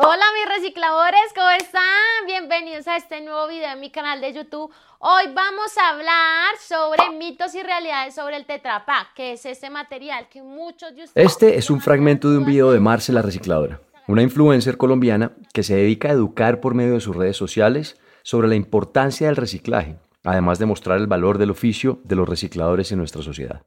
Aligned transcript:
Hola 0.00 0.22
mis 0.32 0.56
recicladores, 0.56 1.20
¿cómo 1.34 1.50
están? 1.50 1.82
Bienvenidos 2.24 2.86
a 2.86 2.96
este 2.96 3.20
nuevo 3.20 3.48
video 3.48 3.72
en 3.72 3.80
mi 3.80 3.90
canal 3.90 4.20
de 4.20 4.32
YouTube. 4.32 4.70
Hoy 5.00 5.24
vamos 5.34 5.76
a 5.76 5.88
hablar 5.88 6.54
sobre 6.60 7.18
mitos 7.18 7.52
y 7.56 7.64
realidades 7.64 8.14
sobre 8.14 8.36
el 8.36 8.46
Tetra 8.46 8.86
Pak, 8.86 9.14
que 9.14 9.32
es 9.32 9.44
este 9.44 9.70
material 9.70 10.28
que 10.28 10.40
muchos 10.40 10.94
de 10.94 11.02
ustedes... 11.02 11.26
Este 11.32 11.58
es 11.58 11.68
un 11.68 11.80
fragmento 11.80 12.30
de 12.30 12.38
un 12.38 12.44
video 12.44 12.70
de 12.70 12.78
Marce 12.78 13.12
la 13.12 13.22
recicladora, 13.22 13.80
una 14.06 14.22
influencer 14.22 14.76
colombiana 14.76 15.32
que 15.52 15.64
se 15.64 15.74
dedica 15.74 16.10
a 16.10 16.12
educar 16.12 16.60
por 16.60 16.74
medio 16.74 16.94
de 16.94 17.00
sus 17.00 17.16
redes 17.16 17.36
sociales 17.36 17.96
sobre 18.22 18.46
la 18.46 18.54
importancia 18.54 19.26
del 19.26 19.34
reciclaje, 19.34 19.96
además 20.22 20.60
de 20.60 20.66
mostrar 20.66 20.98
el 20.98 21.08
valor 21.08 21.38
del 21.38 21.50
oficio 21.50 21.98
de 22.04 22.14
los 22.14 22.28
recicladores 22.28 22.92
en 22.92 22.98
nuestra 22.98 23.22
sociedad. 23.22 23.62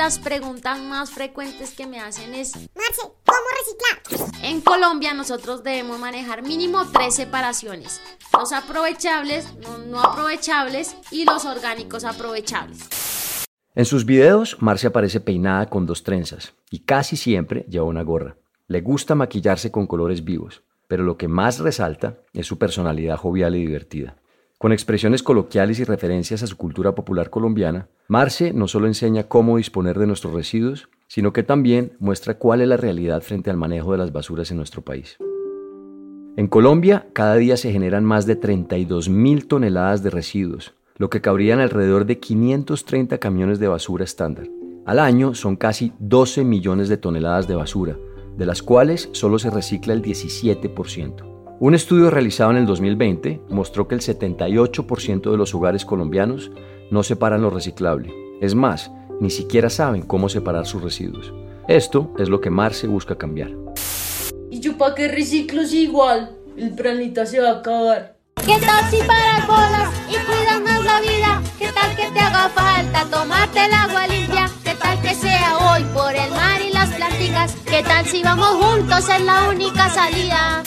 Las 0.00 0.18
preguntas 0.18 0.80
más 0.80 1.10
frecuentes 1.10 1.74
que 1.74 1.86
me 1.86 2.00
hacen 2.00 2.32
es, 2.32 2.56
Marce, 2.56 3.02
¿cómo 3.26 3.38
reciclar? 4.08 4.40
En 4.42 4.62
Colombia 4.62 5.12
nosotros 5.12 5.62
debemos 5.62 6.00
manejar 6.00 6.42
mínimo 6.42 6.86
tres 6.90 7.16
separaciones, 7.16 8.00
los 8.32 8.50
aprovechables, 8.54 9.46
los 9.60 9.86
no 9.88 10.00
aprovechables 10.00 10.96
y 11.10 11.26
los 11.26 11.44
orgánicos 11.44 12.04
aprovechables. 12.04 12.88
En 13.74 13.84
sus 13.84 14.06
videos, 14.06 14.56
Marce 14.60 14.86
aparece 14.86 15.20
peinada 15.20 15.68
con 15.68 15.84
dos 15.84 16.02
trenzas 16.02 16.54
y 16.70 16.78
casi 16.78 17.18
siempre 17.18 17.66
lleva 17.68 17.84
una 17.84 18.02
gorra. 18.02 18.38
Le 18.68 18.80
gusta 18.80 19.14
maquillarse 19.14 19.70
con 19.70 19.86
colores 19.86 20.24
vivos, 20.24 20.62
pero 20.88 21.04
lo 21.04 21.18
que 21.18 21.28
más 21.28 21.58
resalta 21.58 22.20
es 22.32 22.46
su 22.46 22.56
personalidad 22.56 23.18
jovial 23.18 23.54
y 23.54 23.66
divertida. 23.66 24.16
Con 24.60 24.72
expresiones 24.72 25.22
coloquiales 25.22 25.78
y 25.78 25.84
referencias 25.84 26.42
a 26.42 26.46
su 26.46 26.58
cultura 26.58 26.94
popular 26.94 27.30
colombiana, 27.30 27.88
Marce 28.08 28.52
no 28.52 28.68
solo 28.68 28.88
enseña 28.88 29.22
cómo 29.22 29.56
disponer 29.56 29.98
de 29.98 30.06
nuestros 30.06 30.34
residuos, 30.34 30.90
sino 31.08 31.32
que 31.32 31.42
también 31.42 31.92
muestra 31.98 32.34
cuál 32.34 32.60
es 32.60 32.68
la 32.68 32.76
realidad 32.76 33.22
frente 33.22 33.48
al 33.48 33.56
manejo 33.56 33.92
de 33.92 33.96
las 33.96 34.12
basuras 34.12 34.50
en 34.50 34.58
nuestro 34.58 34.82
país. 34.82 35.16
En 36.36 36.46
Colombia, 36.46 37.06
cada 37.14 37.36
día 37.36 37.56
se 37.56 37.72
generan 37.72 38.04
más 38.04 38.26
de 38.26 38.36
32 38.36 39.08
mil 39.08 39.46
toneladas 39.46 40.02
de 40.02 40.10
residuos, 40.10 40.74
lo 40.96 41.08
que 41.08 41.22
cabrían 41.22 41.60
alrededor 41.60 42.04
de 42.04 42.18
530 42.18 43.16
camiones 43.16 43.60
de 43.60 43.68
basura 43.68 44.04
estándar. 44.04 44.46
Al 44.84 44.98
año 44.98 45.34
son 45.34 45.56
casi 45.56 45.94
12 46.00 46.44
millones 46.44 46.90
de 46.90 46.98
toneladas 46.98 47.48
de 47.48 47.54
basura, 47.54 47.96
de 48.36 48.44
las 48.44 48.62
cuales 48.62 49.08
solo 49.12 49.38
se 49.38 49.48
recicla 49.48 49.94
el 49.94 50.02
17%. 50.02 51.29
Un 51.62 51.74
estudio 51.74 52.08
realizado 52.08 52.52
en 52.52 52.56
el 52.56 52.64
2020 52.64 53.42
mostró 53.50 53.86
que 53.86 53.94
el 53.94 54.00
78% 54.00 55.30
de 55.30 55.36
los 55.36 55.54
hogares 55.54 55.84
colombianos 55.84 56.50
no 56.90 57.02
separan 57.02 57.42
lo 57.42 57.50
reciclable. 57.50 58.14
Es 58.40 58.54
más, 58.54 58.90
ni 59.20 59.28
siquiera 59.28 59.68
saben 59.68 60.00
cómo 60.00 60.30
separar 60.30 60.64
sus 60.64 60.82
residuos. 60.82 61.34
Esto 61.68 62.14
es 62.18 62.30
lo 62.30 62.40
que 62.40 62.48
Marce 62.48 62.86
busca 62.86 63.18
cambiar. 63.18 63.50
¿Y 64.50 64.60
yo 64.60 64.78
para 64.78 64.94
qué 64.94 65.08
reciclo 65.08 65.66
si 65.66 65.82
igual? 65.82 66.34
El 66.56 66.74
planeta 66.74 67.26
se 67.26 67.40
va 67.40 67.50
a 67.50 67.58
acabar. 67.58 68.16
¿Qué 68.36 68.56
tal 68.58 68.90
si 68.90 68.96
para 69.06 69.44
bolas 69.46 69.92
y 70.08 70.14
cuidas 70.14 70.62
más 70.62 70.82
la 70.82 71.00
vida? 71.02 71.42
¿Qué 71.58 71.68
tal 71.74 71.94
que 71.94 72.10
te 72.10 72.20
haga 72.20 72.48
falta 72.48 73.04
tomarte 73.10 73.66
el 73.66 73.72
agua 73.74 74.06
limpia? 74.06 74.50
¿Qué 74.64 74.74
tal 74.76 74.98
que 75.02 75.12
sea 75.12 75.58
hoy 75.58 75.84
por 75.92 76.14
el 76.14 76.30
mar 76.30 76.62
y 76.66 76.72
las 76.72 76.88
plantitas? 76.88 77.54
¿Qué 77.66 77.82
tal 77.82 78.06
si 78.06 78.22
vamos 78.22 78.48
juntos 78.48 79.06
en 79.10 79.26
la 79.26 79.50
única 79.50 79.90
salida? 79.90 80.62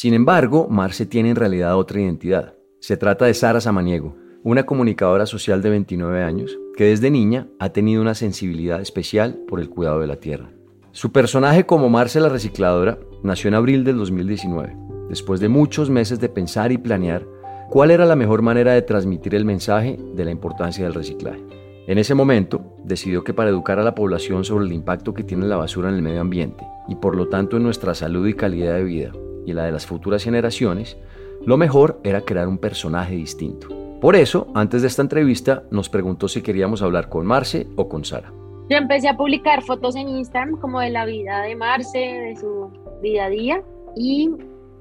Sin 0.00 0.14
embargo, 0.14 0.66
Marce 0.70 1.04
tiene 1.04 1.28
en 1.28 1.36
realidad 1.36 1.76
otra 1.76 2.00
identidad. 2.00 2.54
Se 2.78 2.96
trata 2.96 3.26
de 3.26 3.34
Sara 3.34 3.60
Samaniego, 3.60 4.16
una 4.42 4.64
comunicadora 4.64 5.26
social 5.26 5.60
de 5.60 5.68
29 5.68 6.22
años 6.22 6.58
que 6.74 6.84
desde 6.84 7.10
niña 7.10 7.48
ha 7.58 7.68
tenido 7.68 8.00
una 8.00 8.14
sensibilidad 8.14 8.80
especial 8.80 9.40
por 9.46 9.60
el 9.60 9.68
cuidado 9.68 10.00
de 10.00 10.06
la 10.06 10.16
tierra. 10.16 10.52
Su 10.92 11.12
personaje 11.12 11.66
como 11.66 11.90
Marce 11.90 12.18
la 12.18 12.30
recicladora 12.30 12.98
nació 13.22 13.48
en 13.48 13.56
abril 13.56 13.84
del 13.84 13.98
2019, 13.98 14.74
después 15.10 15.38
de 15.38 15.50
muchos 15.50 15.90
meses 15.90 16.18
de 16.18 16.30
pensar 16.30 16.72
y 16.72 16.78
planear 16.78 17.26
cuál 17.68 17.90
era 17.90 18.06
la 18.06 18.16
mejor 18.16 18.40
manera 18.40 18.72
de 18.72 18.80
transmitir 18.80 19.34
el 19.34 19.44
mensaje 19.44 19.98
de 20.14 20.24
la 20.24 20.30
importancia 20.30 20.82
del 20.82 20.94
reciclaje. 20.94 21.44
En 21.86 21.98
ese 21.98 22.14
momento, 22.14 22.74
decidió 22.84 23.22
que 23.22 23.34
para 23.34 23.50
educar 23.50 23.78
a 23.78 23.84
la 23.84 23.94
población 23.94 24.46
sobre 24.46 24.64
el 24.64 24.72
impacto 24.72 25.12
que 25.12 25.24
tiene 25.24 25.44
la 25.44 25.58
basura 25.58 25.90
en 25.90 25.96
el 25.96 26.02
medio 26.02 26.22
ambiente 26.22 26.64
y 26.88 26.94
por 26.94 27.16
lo 27.16 27.28
tanto 27.28 27.58
en 27.58 27.64
nuestra 27.64 27.94
salud 27.94 28.26
y 28.26 28.32
calidad 28.32 28.76
de 28.76 28.84
vida, 28.84 29.12
y 29.46 29.52
la 29.52 29.64
de 29.64 29.72
las 29.72 29.86
futuras 29.86 30.22
generaciones, 30.22 30.96
lo 31.44 31.56
mejor 31.56 32.00
era 32.04 32.22
crear 32.22 32.48
un 32.48 32.58
personaje 32.58 33.14
distinto. 33.14 33.68
Por 34.00 34.16
eso, 34.16 34.48
antes 34.54 34.82
de 34.82 34.88
esta 34.88 35.02
entrevista, 35.02 35.64
nos 35.70 35.88
preguntó 35.88 36.28
si 36.28 36.42
queríamos 36.42 36.82
hablar 36.82 37.08
con 37.08 37.26
Marce 37.26 37.66
o 37.76 37.88
con 37.88 38.04
Sara. 38.04 38.32
Yo 38.70 38.76
empecé 38.76 39.08
a 39.08 39.16
publicar 39.16 39.62
fotos 39.62 39.96
en 39.96 40.08
Instagram 40.08 40.56
como 40.60 40.80
de 40.80 40.90
la 40.90 41.04
vida 41.04 41.42
de 41.42 41.56
Marce, 41.56 41.98
de 41.98 42.36
su 42.36 42.70
día 43.02 43.26
a 43.26 43.28
día 43.28 43.62
y 43.96 44.30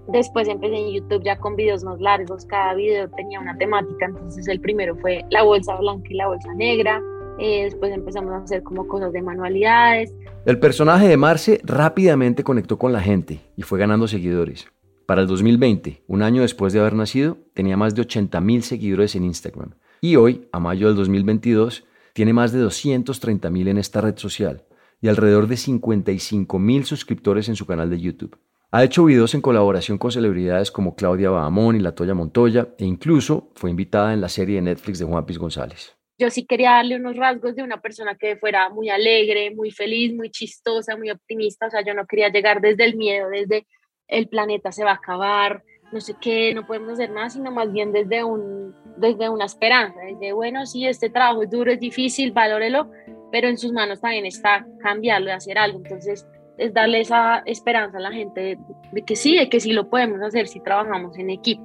después 0.08 0.48
empecé 0.48 0.76
en 0.76 0.94
YouTube 0.94 1.24
ya 1.24 1.38
con 1.38 1.56
videos 1.56 1.84
más 1.84 2.00
largos, 2.00 2.46
cada 2.46 2.74
video 2.76 3.10
tenía 3.10 3.40
una 3.40 3.58
temática, 3.58 4.06
entonces 4.06 4.48
el 4.48 4.60
primero 4.60 4.96
fue 4.98 5.26
la 5.30 5.44
bolsa 5.44 5.76
blanca 5.76 6.08
y 6.10 6.16
la 6.16 6.28
bolsa 6.28 6.54
negra, 6.54 7.02
eh, 7.40 7.64
después 7.64 7.92
empezamos 7.94 8.34
a 8.34 8.44
hacer 8.44 8.64
como 8.64 8.88
cosas 8.88 9.12
de 9.14 9.22
manualidades. 9.22 10.14
El 10.46 10.60
personaje 10.60 11.08
de 11.08 11.18
Marce 11.18 11.62
rápidamente 11.64 12.44
conectó 12.44 12.78
con 12.78 12.92
la 12.92 13.02
gente 13.02 13.40
y 13.56 13.62
fue 13.64 13.80
ganando 13.80 14.08
seguidores. 14.08 14.68
Para 15.06 15.22
el 15.22 15.28
2020, 15.28 16.04
un 16.08 16.22
año 16.22 16.42
después 16.42 16.74
de 16.74 16.80
haber 16.80 16.94
nacido, 16.94 17.38
tenía 17.54 17.78
más 17.78 17.96
de 17.96 18.02
80 18.02 18.40
mil 18.42 18.64
seguidores 18.64 19.16
en 19.16 19.24
Instagram. 19.24 19.72
Y 20.02 20.16
hoy, 20.18 20.48
a 20.52 20.60
mayo 20.60 20.88
del 20.88 20.96
2022, 20.98 21.86
tiene 22.14 22.34
más 22.34 22.52
de 22.52 22.60
230 22.60 23.50
mil 23.50 23.68
en 23.68 23.78
esta 23.78 24.02
red 24.02 24.18
social 24.18 24.66
y 25.02 25.08
alrededor 25.08 25.48
de 25.48 25.58
55 25.58 26.60
mil 26.60 26.86
suscriptores 26.86 27.50
en 27.50 27.56
su 27.56 27.66
canal 27.66 27.90
de 27.90 28.00
YouTube. 28.00 28.38
Ha 28.72 28.84
hecho 28.84 29.06
videos 29.06 29.34
en 29.34 29.42
colaboración 29.42 29.98
con 29.98 30.12
celebridades 30.12 30.70
como 30.70 30.96
Claudia 30.96 31.32
Bahamón 31.32 31.76
y 31.76 31.80
Latoya 31.80 32.14
Montoya 32.14 32.70
e 32.78 32.86
incluso 32.86 33.50
fue 33.56 33.72
invitada 33.72 34.14
en 34.14 34.22
la 34.22 34.30
serie 34.30 34.58
de 34.58 34.62
Netflix 34.62 35.00
de 35.00 35.06
Juan 35.06 35.26
Piz 35.26 35.40
González 35.40 35.99
yo 36.20 36.30
sí 36.30 36.46
quería 36.46 36.72
darle 36.72 36.98
unos 36.98 37.16
rasgos 37.16 37.56
de 37.56 37.64
una 37.64 37.82
persona 37.82 38.16
que 38.16 38.36
fuera 38.36 38.70
muy 38.70 38.90
alegre, 38.90 39.56
muy 39.56 39.72
feliz, 39.72 40.14
muy 40.14 40.30
chistosa, 40.30 40.98
muy 40.98 41.10
optimista. 41.10 41.68
O 41.68 41.70
sea, 41.70 41.82
yo 41.82 41.94
no 41.94 42.06
quería 42.06 42.30
llegar 42.30 42.60
desde 42.60 42.84
el 42.84 42.98
miedo, 42.98 43.30
desde 43.30 43.66
el 44.08 44.28
planeta 44.28 44.72
se 44.72 44.84
va 44.84 44.92
a 44.92 44.96
acabar, 44.96 45.64
no 45.92 46.02
sé 46.02 46.16
qué, 46.20 46.54
no 46.54 46.68
podemos 46.68 46.94
hacer 46.94 47.12
nada, 47.12 47.30
sino 47.30 47.52
más 47.52 47.72
bien 47.72 47.94
desde, 47.94 48.24
un, 48.24 48.76
desde 48.98 49.30
una 49.30 49.46
esperanza, 49.46 50.00
desde, 50.02 50.34
bueno, 50.34 50.66
sí, 50.66 50.86
este 50.86 51.10
trabajo 51.10 51.44
es 51.44 51.50
duro, 51.50 51.72
es 51.72 51.80
difícil, 51.80 52.32
valórelo, 52.32 52.92
pero 53.32 53.48
en 53.48 53.58
sus 53.58 53.72
manos 53.72 54.02
también 54.02 54.26
está 54.26 54.68
cambiarlo, 54.82 55.32
hacer 55.32 55.58
algo. 55.58 55.78
Entonces, 55.78 56.28
es 56.58 56.74
darle 56.74 57.02
esa 57.02 57.44
esperanza 57.46 57.98
a 57.98 58.02
la 58.02 58.12
gente 58.12 58.58
de, 58.92 59.02
que 59.04 59.16
sí, 59.16 59.38
de 59.38 59.48
que 59.50 59.60
sí 59.60 59.72
lo 59.72 59.90
podemos 59.90 60.22
hacer 60.22 60.48
si 60.48 60.60
trabajamos 60.60 61.18
en 61.18 61.30
equipo. 61.30 61.64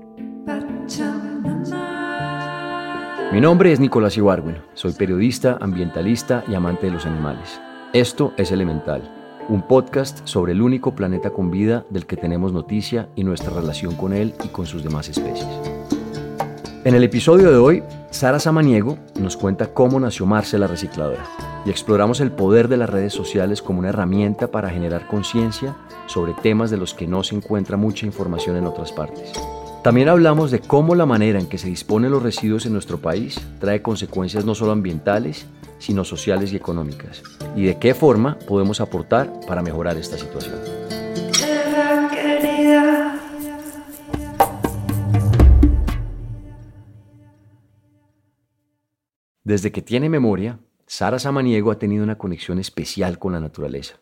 Mi 3.34 3.40
nombre 3.40 3.72
es 3.72 3.80
Nicolás 3.80 4.16
Ibargüen, 4.16 4.58
soy 4.74 4.92
periodista, 4.92 5.58
ambientalista 5.60 6.44
y 6.46 6.54
amante 6.54 6.86
de 6.86 6.92
los 6.92 7.04
animales. 7.04 7.60
Esto 7.92 8.32
es 8.36 8.52
Elemental, 8.52 9.02
un 9.48 9.66
podcast 9.66 10.20
sobre 10.24 10.52
el 10.52 10.62
único 10.62 10.94
planeta 10.94 11.30
con 11.30 11.50
vida 11.50 11.84
del 11.90 12.06
que 12.06 12.16
tenemos 12.16 12.52
noticia 12.52 13.08
y 13.16 13.24
nuestra 13.24 13.50
relación 13.50 13.96
con 13.96 14.12
él 14.12 14.36
y 14.44 14.48
con 14.50 14.66
sus 14.66 14.84
demás 14.84 15.08
especies. 15.08 15.48
En 16.84 16.94
el 16.94 17.02
episodio 17.02 17.50
de 17.50 17.56
hoy, 17.56 17.82
Sara 18.10 18.38
Samaniego 18.38 18.98
nos 19.18 19.36
cuenta 19.36 19.74
cómo 19.74 19.98
nació 19.98 20.26
Marce 20.26 20.56
la 20.56 20.68
Recicladora 20.68 21.24
y 21.66 21.70
exploramos 21.70 22.20
el 22.20 22.30
poder 22.30 22.68
de 22.68 22.76
las 22.76 22.88
redes 22.88 23.14
sociales 23.14 23.62
como 23.62 23.80
una 23.80 23.88
herramienta 23.88 24.46
para 24.46 24.70
generar 24.70 25.08
conciencia 25.08 25.74
sobre 26.06 26.34
temas 26.34 26.70
de 26.70 26.76
los 26.76 26.94
que 26.94 27.08
no 27.08 27.24
se 27.24 27.34
encuentra 27.34 27.76
mucha 27.76 28.06
información 28.06 28.54
en 28.54 28.66
otras 28.66 28.92
partes. 28.92 29.32
También 29.84 30.08
hablamos 30.08 30.50
de 30.50 30.60
cómo 30.60 30.94
la 30.94 31.04
manera 31.04 31.38
en 31.38 31.46
que 31.46 31.58
se 31.58 31.68
disponen 31.68 32.10
los 32.10 32.22
residuos 32.22 32.64
en 32.64 32.72
nuestro 32.72 33.02
país 33.02 33.38
trae 33.60 33.82
consecuencias 33.82 34.46
no 34.46 34.54
solo 34.54 34.72
ambientales, 34.72 35.46
sino 35.78 36.04
sociales 36.04 36.54
y 36.54 36.56
económicas, 36.56 37.22
y 37.54 37.64
de 37.66 37.78
qué 37.78 37.92
forma 37.92 38.38
podemos 38.48 38.80
aportar 38.80 39.30
para 39.46 39.60
mejorar 39.60 39.98
esta 39.98 40.16
situación. 40.16 40.58
Desde 49.42 49.70
que 49.70 49.82
tiene 49.82 50.08
memoria, 50.08 50.60
Sara 50.86 51.18
Samaniego 51.18 51.70
ha 51.70 51.78
tenido 51.78 52.04
una 52.04 52.16
conexión 52.16 52.58
especial 52.58 53.18
con 53.18 53.34
la 53.34 53.40
naturaleza. 53.40 53.96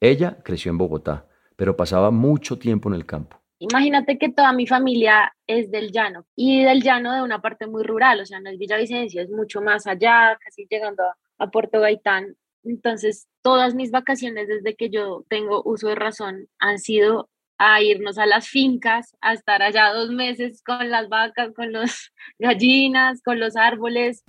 Ella 0.00 0.38
creció 0.42 0.70
en 0.70 0.78
Bogotá, 0.78 1.26
pero 1.56 1.76
pasaba 1.76 2.10
mucho 2.10 2.58
tiempo 2.58 2.88
en 2.88 2.94
el 2.94 3.04
campo. 3.04 3.42
Imagínate 3.58 4.18
que 4.18 4.28
toda 4.28 4.52
mi 4.52 4.66
familia 4.66 5.34
es 5.46 5.70
del 5.70 5.90
llano 5.90 6.26
y 6.36 6.62
del 6.62 6.82
llano 6.82 7.14
de 7.14 7.22
una 7.22 7.40
parte 7.40 7.66
muy 7.66 7.84
rural, 7.84 8.20
o 8.20 8.26
sea, 8.26 8.38
no 8.38 8.50
es 8.50 8.58
Villavicencio, 8.58 9.22
es 9.22 9.30
mucho 9.30 9.62
más 9.62 9.86
allá, 9.86 10.38
casi 10.44 10.66
llegando 10.68 11.02
a, 11.38 11.50
Puerto 11.50 11.80
Gaitán. 11.80 12.36
Entonces, 12.64 13.28
todas 13.42 13.74
mis 13.74 13.90
vacaciones 13.90 14.48
desde 14.48 14.74
que 14.74 14.90
yo 14.90 15.24
tengo 15.28 15.62
uso 15.64 15.88
de 15.88 15.94
razón 15.94 16.48
han 16.58 16.78
sido 16.78 17.30
a 17.56 17.80
irnos 17.80 18.18
a 18.18 18.26
las 18.26 18.48
fincas, 18.48 19.16
a 19.22 19.32
estar 19.32 19.62
allá 19.62 19.90
dos 19.92 20.10
meses 20.10 20.62
con 20.62 20.90
las 20.90 21.08
vacas, 21.08 21.54
con 21.54 21.72
las 21.72 22.12
gallinas, 22.38 23.22
con 23.22 23.40
los 23.40 23.56
árboles. 23.56 24.22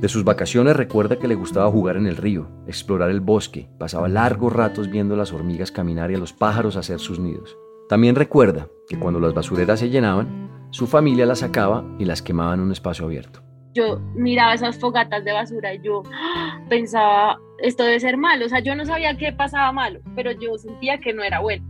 De 0.00 0.08
sus 0.08 0.22
vacaciones 0.22 0.76
recuerda 0.76 1.18
que 1.18 1.26
le 1.26 1.34
gustaba 1.34 1.70
jugar 1.70 1.96
en 1.96 2.06
el 2.06 2.16
río, 2.16 2.48
explorar 2.68 3.10
el 3.10 3.20
bosque, 3.20 3.68
pasaba 3.78 4.08
largos 4.08 4.52
ratos 4.52 4.88
viendo 4.88 5.16
las 5.16 5.32
hormigas 5.32 5.72
caminar 5.72 6.12
y 6.12 6.14
a 6.14 6.18
los 6.18 6.32
pájaros 6.32 6.76
hacer 6.76 7.00
sus 7.00 7.18
nidos. 7.18 7.56
También 7.90 8.14
recuerda 8.14 8.68
que 8.88 8.96
cuando 9.00 9.18
las 9.18 9.34
basureras 9.34 9.80
se 9.80 9.90
llenaban, 9.90 10.68
su 10.70 10.86
familia 10.86 11.26
las 11.26 11.40
sacaba 11.40 11.84
y 11.98 12.04
las 12.04 12.22
quemaba 12.22 12.54
en 12.54 12.60
un 12.60 12.70
espacio 12.70 13.04
abierto. 13.04 13.42
Yo 13.74 13.98
miraba 14.14 14.54
esas 14.54 14.78
fogatas 14.78 15.24
de 15.24 15.32
basura 15.32 15.74
y 15.74 15.80
yo 15.82 16.04
¡ah! 16.12 16.60
pensaba, 16.68 17.40
esto 17.58 17.82
debe 17.82 17.98
ser 17.98 18.16
malo, 18.16 18.46
o 18.46 18.48
sea, 18.48 18.60
yo 18.60 18.76
no 18.76 18.84
sabía 18.84 19.16
qué 19.16 19.32
pasaba 19.32 19.72
malo, 19.72 19.98
pero 20.14 20.30
yo 20.30 20.56
sentía 20.56 20.98
que 20.98 21.12
no 21.12 21.24
era 21.24 21.40
bueno. 21.40 21.66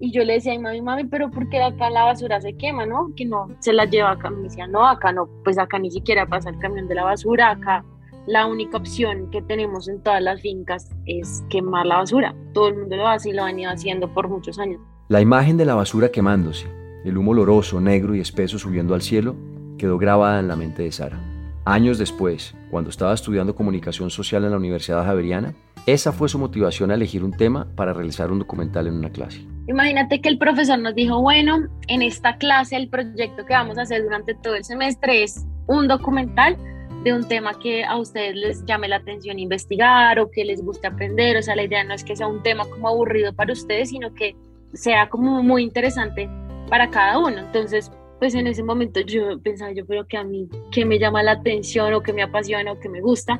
Y 0.00 0.10
yo 0.10 0.24
le 0.24 0.32
decía 0.32 0.52
a 0.52 0.56
mi 0.56 0.62
mami, 0.62 0.80
mami, 0.82 1.04
pero 1.04 1.30
¿por 1.30 1.48
qué 1.48 1.62
acá 1.62 1.90
la 1.90 2.02
basura 2.02 2.40
se 2.40 2.56
quema, 2.56 2.84
no? 2.84 3.12
Que 3.16 3.24
no 3.24 3.46
se 3.60 3.72
la 3.72 3.84
lleva 3.84 4.10
acá. 4.10 4.30
Me 4.30 4.42
decía, 4.42 4.66
no, 4.66 4.84
acá 4.84 5.12
no, 5.12 5.28
pues 5.44 5.58
acá 5.58 5.78
ni 5.78 5.92
siquiera 5.92 6.26
pasa 6.26 6.50
el 6.50 6.58
camión 6.58 6.88
de 6.88 6.96
la 6.96 7.04
basura, 7.04 7.50
acá 7.52 7.84
la 8.26 8.46
única 8.46 8.78
opción 8.78 9.30
que 9.30 9.42
tenemos 9.42 9.86
en 9.88 10.02
todas 10.02 10.22
las 10.22 10.40
fincas 10.40 10.90
es 11.04 11.44
quemar 11.50 11.86
la 11.86 11.98
basura. 11.98 12.34
Todo 12.52 12.66
el 12.66 12.78
mundo 12.78 12.96
lo 12.96 13.06
hace 13.06 13.28
y 13.28 13.32
lo 13.32 13.44
han 13.44 13.60
ido 13.60 13.70
haciendo 13.70 14.12
por 14.12 14.28
muchos 14.28 14.58
años. 14.58 14.80
La 15.08 15.20
imagen 15.20 15.56
de 15.56 15.64
la 15.64 15.76
basura 15.76 16.10
quemándose, 16.10 16.66
el 17.04 17.16
humo 17.16 17.30
oloroso, 17.30 17.80
negro 17.80 18.16
y 18.16 18.20
espeso 18.20 18.58
subiendo 18.58 18.92
al 18.92 19.02
cielo, 19.02 19.36
quedó 19.78 19.98
grabada 19.98 20.40
en 20.40 20.48
la 20.48 20.56
mente 20.56 20.82
de 20.82 20.90
Sara. 20.90 21.20
Años 21.64 21.98
después, 21.98 22.56
cuando 22.72 22.90
estaba 22.90 23.14
estudiando 23.14 23.54
comunicación 23.54 24.10
social 24.10 24.42
en 24.44 24.50
la 24.50 24.56
Universidad 24.56 25.04
Javeriana, 25.04 25.54
esa 25.86 26.10
fue 26.10 26.28
su 26.28 26.40
motivación 26.40 26.90
a 26.90 26.94
elegir 26.94 27.22
un 27.22 27.30
tema 27.30 27.68
para 27.76 27.92
realizar 27.92 28.32
un 28.32 28.40
documental 28.40 28.88
en 28.88 28.94
una 28.94 29.10
clase. 29.10 29.46
Imagínate 29.68 30.20
que 30.20 30.28
el 30.28 30.38
profesor 30.38 30.80
nos 30.80 30.96
dijo, 30.96 31.22
bueno, 31.22 31.68
en 31.86 32.02
esta 32.02 32.36
clase 32.36 32.74
el 32.74 32.88
proyecto 32.88 33.46
que 33.46 33.54
vamos 33.54 33.78
a 33.78 33.82
hacer 33.82 34.02
durante 34.02 34.34
todo 34.34 34.56
el 34.56 34.64
semestre 34.64 35.22
es 35.22 35.46
un 35.68 35.86
documental 35.86 36.56
de 37.04 37.12
un 37.12 37.28
tema 37.28 37.56
que 37.60 37.84
a 37.84 37.96
ustedes 37.96 38.34
les 38.34 38.64
llame 38.64 38.88
la 38.88 38.96
atención 38.96 39.38
investigar 39.38 40.18
o 40.18 40.32
que 40.32 40.44
les 40.44 40.64
guste 40.64 40.88
aprender. 40.88 41.36
O 41.36 41.42
sea, 41.42 41.54
la 41.54 41.62
idea 41.62 41.84
no 41.84 41.94
es 41.94 42.02
que 42.02 42.16
sea 42.16 42.26
un 42.26 42.42
tema 42.42 42.64
como 42.64 42.88
aburrido 42.88 43.32
para 43.32 43.52
ustedes, 43.52 43.90
sino 43.90 44.12
que 44.12 44.34
sea 44.72 45.08
como 45.08 45.42
muy 45.42 45.62
interesante 45.62 46.28
para 46.68 46.90
cada 46.90 47.18
uno. 47.18 47.38
Entonces, 47.38 47.90
pues 48.18 48.34
en 48.34 48.46
ese 48.46 48.62
momento 48.62 49.00
yo 49.00 49.40
pensaba, 49.40 49.72
yo 49.72 49.86
creo 49.86 50.06
que 50.06 50.16
a 50.16 50.24
mí, 50.24 50.48
que 50.72 50.84
me 50.84 50.98
llama 50.98 51.22
la 51.22 51.32
atención 51.32 51.92
o 51.94 52.02
que 52.02 52.12
me 52.12 52.22
apasiona 52.22 52.72
o 52.72 52.80
que 52.80 52.88
me 52.88 53.00
gusta, 53.00 53.38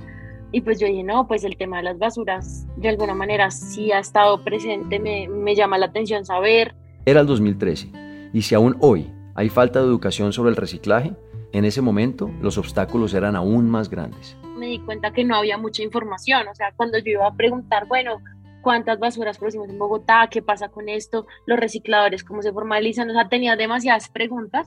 y 0.53 0.61
pues 0.61 0.79
yo 0.79 0.87
dije, 0.87 1.03
no, 1.03 1.27
pues 1.27 1.45
el 1.45 1.57
tema 1.57 1.79
de 1.79 1.85
las 1.85 1.99
basuras 1.99 2.67
de 2.77 2.89
alguna 2.89 3.15
manera 3.15 3.51
sí 3.51 3.93
ha 3.93 3.99
estado 3.99 4.43
presente, 4.45 4.99
me, 4.99 5.29
me 5.29 5.55
llama 5.55 5.77
la 5.77 5.87
atención 5.87 6.25
saber. 6.25 6.75
Era 7.05 7.21
el 7.21 7.27
2013 7.27 7.91
y 8.33 8.43
si 8.43 8.55
aún 8.55 8.77
hoy 8.81 9.13
hay 9.35 9.49
falta 9.49 9.81
de 9.81 9.87
educación 9.87 10.33
sobre 10.33 10.51
el 10.51 10.57
reciclaje, 10.57 11.15
en 11.53 11.65
ese 11.65 11.83
momento 11.83 12.31
los 12.41 12.59
obstáculos 12.59 13.15
eran 13.15 13.37
aún 13.37 13.71
más 13.71 13.91
grandes. 13.91 14.37
Me 14.57 14.67
di 14.67 14.79
cuenta 14.79 15.13
que 15.13 15.25
no 15.25 15.37
había 15.37 15.59
mucha 15.59 15.83
información, 15.83 16.49
o 16.49 16.55
sea, 16.55 16.73
cuando 16.77 16.99
yo 16.99 17.13
iba 17.13 17.27
a 17.27 17.35
preguntar, 17.35 17.87
bueno, 17.87 18.19
¿cuántas 18.67 18.99
basuras 18.99 19.39
producimos 19.39 19.69
en 19.69 19.79
Bogotá? 19.79 20.27
¿Qué 20.29 20.43
pasa 20.43 20.71
con 20.71 20.89
esto? 20.89 21.29
Los 21.47 21.57
recicladores, 21.57 22.25
¿cómo 22.25 22.43
se 22.43 22.53
formalizan? 22.53 23.09
O 23.09 23.13
sea, 23.13 23.29
tenía 23.29 23.55
demasiadas 23.55 24.09
preguntas 24.09 24.67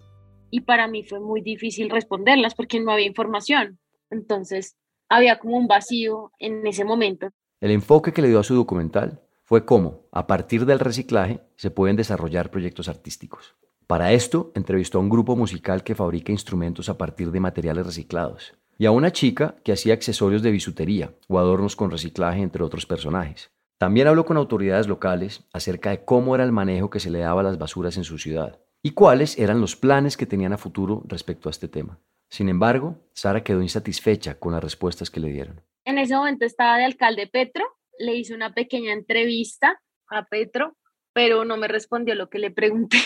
y 0.49 0.61
para 0.61 0.87
mí 0.87 1.03
fue 1.03 1.19
muy 1.19 1.41
difícil 1.41 1.89
responderlas 1.89 2.55
porque 2.55 2.79
no 2.79 2.93
había 2.93 3.07
información. 3.07 3.77
Entonces, 4.09 4.77
había 5.09 5.37
como 5.37 5.57
un 5.57 5.67
vacío 5.67 6.31
en 6.39 6.65
ese 6.65 6.85
momento. 6.85 7.27
El 7.59 7.71
enfoque 7.71 8.13
que 8.13 8.21
le 8.21 8.29
dio 8.29 8.39
a 8.39 8.43
su 8.45 8.55
documental 8.55 9.19
fue 9.43 9.65
cómo, 9.65 10.05
a 10.13 10.27
partir 10.27 10.65
del 10.65 10.79
reciclaje, 10.79 11.41
se 11.57 11.69
pueden 11.69 11.97
desarrollar 11.97 12.51
proyectos 12.51 12.87
artísticos. 12.87 13.57
Para 13.85 14.13
esto, 14.13 14.53
entrevistó 14.55 14.99
a 14.99 15.01
un 15.01 15.09
grupo 15.09 15.35
musical 15.35 15.83
que 15.83 15.95
fabrica 15.95 16.31
instrumentos 16.31 16.87
a 16.87 16.97
partir 16.97 17.31
de 17.31 17.41
materiales 17.41 17.85
reciclados 17.85 18.53
y 18.77 18.85
a 18.85 18.91
una 18.91 19.11
chica 19.11 19.57
que 19.61 19.73
hacía 19.73 19.93
accesorios 19.93 20.41
de 20.41 20.51
bisutería 20.51 21.11
o 21.27 21.37
adornos 21.37 21.75
con 21.75 21.91
reciclaje, 21.91 22.41
entre 22.41 22.63
otros 22.63 22.85
personajes. 22.85 23.51
También 23.79 24.07
habló 24.07 24.25
con 24.25 24.35
autoridades 24.35 24.89
locales 24.89 25.47
acerca 25.53 25.91
de 25.91 26.03
cómo 26.03 26.35
era 26.35 26.43
el 26.43 26.51
manejo 26.51 26.89
que 26.89 26.99
se 26.99 27.09
le 27.09 27.19
daba 27.19 27.39
a 27.39 27.45
las 27.45 27.57
basuras 27.57 27.95
en 27.95 28.03
su 28.03 28.17
ciudad 28.17 28.59
y 28.83 28.91
cuáles 28.91 29.39
eran 29.39 29.61
los 29.61 29.77
planes 29.77 30.17
que 30.17 30.25
tenían 30.25 30.51
a 30.51 30.57
futuro 30.57 31.01
respecto 31.05 31.47
a 31.47 31.51
este 31.51 31.69
tema. 31.69 31.97
Sin 32.29 32.49
embargo, 32.49 32.97
Sara 33.13 33.41
quedó 33.41 33.61
insatisfecha 33.61 34.37
con 34.37 34.51
las 34.51 34.61
respuestas 34.61 35.09
que 35.09 35.21
le 35.21 35.29
dieron. 35.29 35.61
En 35.85 35.97
ese 35.97 36.13
momento 36.13 36.43
estaba 36.45 36.77
de 36.77 36.83
alcalde 36.83 37.27
Petro, 37.27 37.65
le 37.97 38.15
hice 38.15 38.35
una 38.35 38.53
pequeña 38.53 38.91
entrevista 38.91 39.81
a 40.09 40.25
Petro, 40.25 40.75
pero 41.13 41.45
no 41.45 41.55
me 41.55 41.69
respondió 41.69 42.15
lo 42.15 42.29
que 42.29 42.39
le 42.39 42.51
pregunté. 42.51 42.97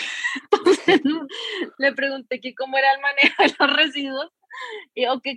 le 1.78 1.92
pregunté 1.92 2.40
que 2.40 2.52
cómo 2.52 2.76
era 2.76 2.92
el 2.92 3.00
manejo 3.00 3.44
de 3.44 3.54
los 3.60 3.76
residuos 3.76 4.32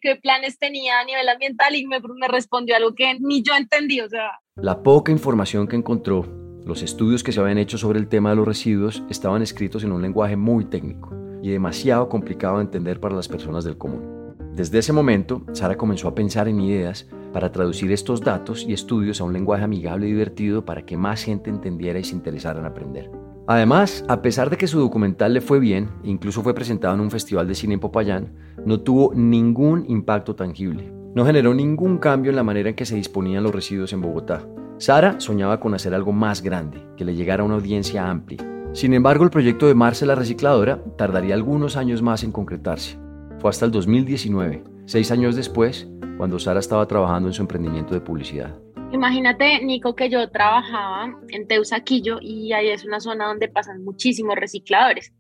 qué 0.02 0.16
planes 0.22 0.60
tenía 0.60 1.00
a 1.00 1.06
nivel 1.06 1.28
ambiental 1.30 1.76
y 1.76 1.86
me, 1.86 2.00
me 2.00 2.28
respondió 2.28 2.76
algo 2.76 2.94
que 2.96 3.18
ni 3.20 3.42
yo 3.42 3.56
entendí. 3.56 4.02
O 4.02 4.10
sea. 4.10 4.32
La 4.56 4.84
poca 4.84 5.12
información 5.12 5.68
que 5.68 5.76
encontró, 5.76 6.26
los 6.66 6.82
estudios 6.82 7.24
que 7.24 7.32
se 7.32 7.40
habían 7.40 7.58
hecho 7.58 7.78
sobre 7.78 8.00
el 8.00 8.10
tema 8.10 8.32
de 8.32 8.36
los 8.36 8.48
residuos 8.48 9.04
estaban 9.10 9.42
escritos 9.42 9.84
en 9.84 9.92
un 9.92 10.02
lenguaje 10.02 10.36
muy 10.36 10.66
técnico 10.66 11.16
y 11.42 11.50
demasiado 11.50 12.10
complicado 12.10 12.58
de 12.58 12.64
entender 12.64 13.00
para 13.00 13.16
las 13.16 13.28
personas 13.28 13.64
del 13.64 13.78
común. 13.78 14.36
Desde 14.54 14.80
ese 14.80 14.92
momento, 14.92 15.46
Sara 15.54 15.78
comenzó 15.78 16.08
a 16.08 16.16
pensar 16.16 16.48
en 16.48 16.60
ideas 16.60 17.08
para 17.32 17.52
traducir 17.52 17.92
estos 17.92 18.22
datos 18.22 18.66
y 18.68 18.74
estudios 18.74 19.22
a 19.22 19.24
un 19.24 19.34
lenguaje 19.34 19.64
amigable 19.64 20.08
y 20.08 20.12
divertido 20.12 20.66
para 20.66 20.84
que 20.84 20.98
más 20.98 21.24
gente 21.24 21.52
entendiera 21.52 22.00
y 22.00 22.04
se 22.04 22.16
interesara 22.16 22.60
en 22.60 22.66
aprender. 22.66 23.12
Además, 23.48 24.04
a 24.08 24.22
pesar 24.22 24.50
de 24.50 24.58
que 24.58 24.68
su 24.68 24.80
documental 24.80 25.34
le 25.34 25.42
fue 25.42 25.60
bien, 25.60 25.90
incluso 26.04 26.44
fue 26.44 26.54
presentado 26.54 26.94
en 26.94 27.00
un 27.00 27.12
festival 27.12 27.48
de 27.48 27.56
cine 27.56 27.76
en 27.76 27.80
Popayán, 27.80 28.34
no 28.66 28.82
tuvo 28.82 29.14
ningún 29.16 29.86
impacto 29.88 30.36
tangible. 30.36 30.92
No 31.16 31.26
generó 31.26 31.54
ningún 31.54 31.98
cambio 31.98 32.30
en 32.30 32.36
la 32.36 32.44
manera 32.44 32.70
en 32.70 32.76
que 32.76 32.86
se 32.86 32.96
disponían 32.96 33.44
los 33.44 33.56
residuos 33.56 33.94
en 33.94 34.02
Bogotá. 34.02 34.46
Sara 34.78 35.20
soñaba 35.20 35.60
con 35.60 35.74
hacer 35.74 35.94
algo 35.94 36.12
más 36.12 36.42
grande, 36.42 36.86
que 36.98 37.06
le 37.06 37.16
llegara 37.16 37.42
a 37.42 37.46
una 37.46 37.56
audiencia 37.56 38.08
amplia, 38.08 38.46
sin 38.78 38.94
embargo, 38.94 39.24
el 39.24 39.32
proyecto 39.32 39.66
de 39.66 39.74
Marce 39.74 40.06
la 40.06 40.14
Recicladora 40.14 40.84
tardaría 40.98 41.34
algunos 41.34 41.78
años 41.78 42.04
más 42.04 42.24
en 42.24 42.32
concretarse. 42.32 43.00
Fue 43.40 43.50
hasta 43.50 43.66
el 43.66 43.72
2019, 43.72 44.64
seis 44.86 45.10
años 45.10 45.36
después, 45.36 45.88
cuando 46.18 46.38
Sara 46.38 46.60
estaba 46.60 46.88
trabajando 46.88 47.28
en 47.28 47.34
su 47.34 47.42
emprendimiento 47.42 47.96
de 47.96 48.02
publicidad. 48.02 48.56
Imagínate, 48.92 49.64
Nico, 49.64 49.96
que 49.96 50.10
yo 50.10 50.30
trabajaba 50.30 51.20
en 51.30 51.48
Teusaquillo 51.48 52.20
y 52.22 52.54
ahí 52.54 52.70
es 52.70 52.86
una 52.86 53.00
zona 53.00 53.28
donde 53.28 53.48
pasan 53.48 53.84
muchísimos 53.84 54.36
recicladores. 54.36 55.14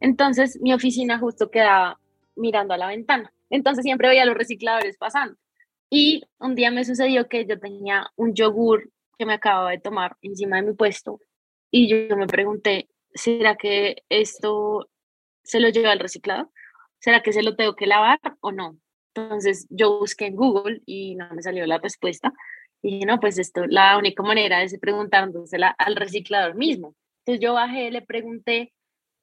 Entonces, 0.00 0.58
mi 0.60 0.72
oficina 0.72 1.18
justo 1.18 1.50
quedaba 1.50 1.98
mirando 2.36 2.74
a 2.74 2.78
la 2.78 2.86
ventana. 2.86 3.32
Entonces, 3.50 3.82
siempre 3.82 4.08
veía 4.08 4.22
a 4.22 4.26
los 4.26 4.36
recicladores 4.36 4.96
pasando. 4.98 5.36
Y 5.90 6.22
un 6.38 6.54
día 6.54 6.70
me 6.70 6.84
sucedió 6.84 7.28
que 7.28 7.46
yo 7.46 7.58
tenía 7.58 8.10
un 8.16 8.34
yogur 8.34 8.90
que 9.18 9.26
me 9.26 9.34
acababa 9.34 9.70
de 9.70 9.80
tomar 9.80 10.16
encima 10.22 10.56
de 10.56 10.62
mi 10.62 10.74
puesto 10.74 11.20
y 11.70 11.88
yo 11.88 12.16
me 12.16 12.26
pregunté, 12.26 12.88
¿será 13.14 13.56
que 13.56 14.04
esto 14.08 14.88
se 15.42 15.60
lo 15.60 15.68
lleva 15.68 15.92
al 15.92 15.98
reciclado? 15.98 16.52
¿Será 16.98 17.22
que 17.22 17.32
se 17.32 17.42
lo 17.42 17.56
tengo 17.56 17.74
que 17.74 17.86
lavar 17.86 18.20
o 18.40 18.52
no? 18.52 18.78
Entonces 19.14 19.66
yo 19.70 19.98
busqué 19.98 20.26
en 20.26 20.36
Google 20.36 20.82
y 20.86 21.14
no 21.16 21.28
me 21.34 21.42
salió 21.42 21.66
la 21.66 21.78
respuesta. 21.78 22.32
Y 22.82 23.00
no, 23.00 23.18
pues 23.18 23.38
esto, 23.38 23.66
la 23.66 23.98
única 23.98 24.22
manera 24.22 24.62
es 24.62 24.78
preguntándosela 24.78 25.68
al 25.78 25.96
reciclador 25.96 26.54
mismo. 26.54 26.94
Entonces 27.20 27.40
yo 27.42 27.54
bajé, 27.54 27.90
le 27.90 28.02
pregunté, 28.02 28.72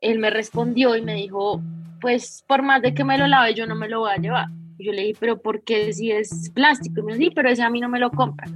él 0.02 0.20
me 0.20 0.30
respondió 0.30 0.96
y 0.96 1.02
me 1.02 1.16
dijo, 1.16 1.62
pues 2.02 2.44
por 2.48 2.62
más 2.62 2.82
de 2.82 2.94
que 2.94 3.04
me 3.04 3.18
lo 3.18 3.28
lave, 3.28 3.54
yo 3.54 3.66
no 3.66 3.76
me 3.76 3.90
lo 3.90 4.02
voy 4.02 4.12
a 4.12 4.18
llevar. 4.18 4.48
Yo 4.78 4.92
le 4.92 5.04
dije, 5.04 5.18
pero 5.20 5.42
¿por 5.42 5.64
qué 5.64 5.94
si 5.94 6.12
es 6.12 6.52
plástico? 6.54 7.00
Y 7.00 7.04
me 7.04 7.14
dijo, 7.14 7.30
sí, 7.30 7.36
pero 7.36 7.50
ese 7.50 7.64
a 7.64 7.70
mí 7.70 7.80
no 7.80 7.90
me 7.90 8.00
lo 8.00 8.12
compra. 8.12 8.48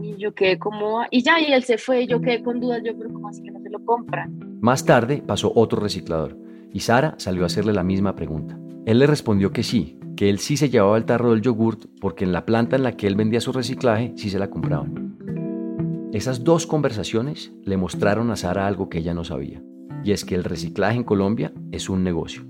Y 0.00 0.16
yo 0.16 0.34
quedé 0.34 0.58
como, 0.58 1.04
y 1.10 1.22
ya, 1.22 1.40
y 1.40 1.52
él 1.52 1.62
se 1.62 1.78
fue, 1.78 2.06
yo 2.06 2.20
quedé 2.20 2.42
con 2.42 2.60
dudas, 2.60 2.82
yo, 2.84 2.96
pero 2.96 3.12
¿cómo 3.12 3.28
así 3.28 3.42
que 3.42 3.50
no 3.50 3.60
se 3.60 3.70
lo 3.70 3.84
compran? 3.84 4.58
Más 4.60 4.84
tarde 4.84 5.22
pasó 5.24 5.52
otro 5.54 5.80
reciclador 5.80 6.36
y 6.72 6.80
Sara 6.80 7.14
salió 7.18 7.44
a 7.44 7.46
hacerle 7.46 7.72
la 7.72 7.82
misma 7.82 8.14
pregunta. 8.14 8.58
Él 8.86 8.98
le 8.98 9.06
respondió 9.06 9.52
que 9.52 9.62
sí, 9.62 9.98
que 10.16 10.30
él 10.30 10.38
sí 10.38 10.56
se 10.56 10.70
llevaba 10.70 10.96
el 10.96 11.04
tarro 11.04 11.30
del 11.30 11.42
yogurt 11.42 11.84
porque 12.00 12.24
en 12.24 12.32
la 12.32 12.46
planta 12.46 12.74
en 12.74 12.82
la 12.82 12.96
que 12.96 13.06
él 13.06 13.14
vendía 13.14 13.40
su 13.40 13.52
reciclaje 13.52 14.14
sí 14.16 14.30
se 14.30 14.38
la 14.38 14.50
compraban. 14.50 16.08
Esas 16.12 16.42
dos 16.42 16.66
conversaciones 16.66 17.52
le 17.62 17.76
mostraron 17.76 18.30
a 18.30 18.36
Sara 18.36 18.66
algo 18.66 18.88
que 18.88 18.98
ella 18.98 19.12
no 19.12 19.24
sabía, 19.24 19.62
y 20.02 20.12
es 20.12 20.24
que 20.24 20.34
el 20.34 20.44
reciclaje 20.44 20.96
en 20.96 21.04
Colombia 21.04 21.52
es 21.70 21.90
un 21.90 22.02
negocio. 22.02 22.46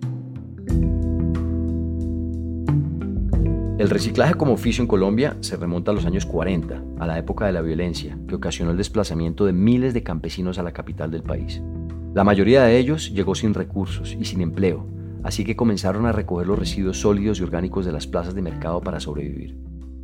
El 3.79 3.91
reciclaje 3.91 4.35
como 4.35 4.53
oficio 4.53 4.83
en 4.83 4.89
Colombia 4.89 5.37
se 5.41 5.57
remonta 5.57 5.91
a 5.91 5.95
los 5.95 6.07
años 6.07 6.25
40, 6.25 6.83
a 6.99 7.07
la 7.07 7.19
época 7.19 7.47
de 7.47 7.53
la 7.53 7.61
violencia, 7.61 8.17
que 8.27 8.37
ocasionó 8.37 8.71
el 8.71 8.79
desplazamiento 8.79 9.45
de 9.45 9.53
miles 9.53 9.93
de 9.93 10.03
campesinos 10.03 10.59
a 10.59 10.63
la 10.63 10.73
capital 10.73 11.11
del 11.11 11.23
país. 11.23 11.61
La 12.15 12.25
mayoría 12.25 12.63
de 12.63 12.79
ellos 12.79 13.13
llegó 13.13 13.35
sin 13.35 13.53
recursos 13.53 14.17
y 14.19 14.25
sin 14.25 14.41
empleo, 14.41 14.87
así 15.23 15.45
que 15.45 15.57
comenzaron 15.57 16.07
a 16.07 16.13
recoger 16.13 16.47
los 16.47 16.59
residuos 16.59 17.01
sólidos 17.01 17.41
y 17.41 17.43
orgánicos 17.43 17.85
de 17.87 17.93
las 17.93 18.07
plazas 18.07 18.35
de 18.35 18.43
mercado 18.43 18.81
para 18.81 19.01
sobrevivir. 19.01 19.57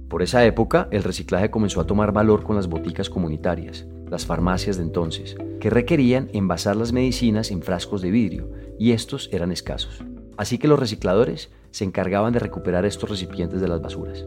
Por 0.08 0.22
esa 0.22 0.44
época, 0.44 0.88
el 0.90 1.02
reciclaje 1.02 1.50
comenzó 1.50 1.80
a 1.80 1.86
tomar 1.86 2.12
valor 2.12 2.42
con 2.42 2.56
las 2.56 2.68
boticas 2.68 3.08
comunitarias, 3.08 3.86
las 4.10 4.26
farmacias 4.26 4.76
de 4.76 4.82
entonces, 4.82 5.36
que 5.58 5.70
requerían 5.70 6.28
envasar 6.34 6.76
las 6.76 6.92
medicinas 6.92 7.50
en 7.50 7.62
frascos 7.62 8.02
de 8.02 8.10
vidrio, 8.10 8.50
y 8.78 8.92
estos 8.92 9.30
eran 9.32 9.52
escasos. 9.52 10.04
Así 10.36 10.58
que 10.58 10.68
los 10.68 10.78
recicladores 10.78 11.50
se 11.70 11.84
encargaban 11.84 12.32
de 12.32 12.40
recuperar 12.40 12.84
estos 12.84 13.08
recipientes 13.08 13.60
de 13.60 13.68
las 13.68 13.80
basuras. 13.80 14.24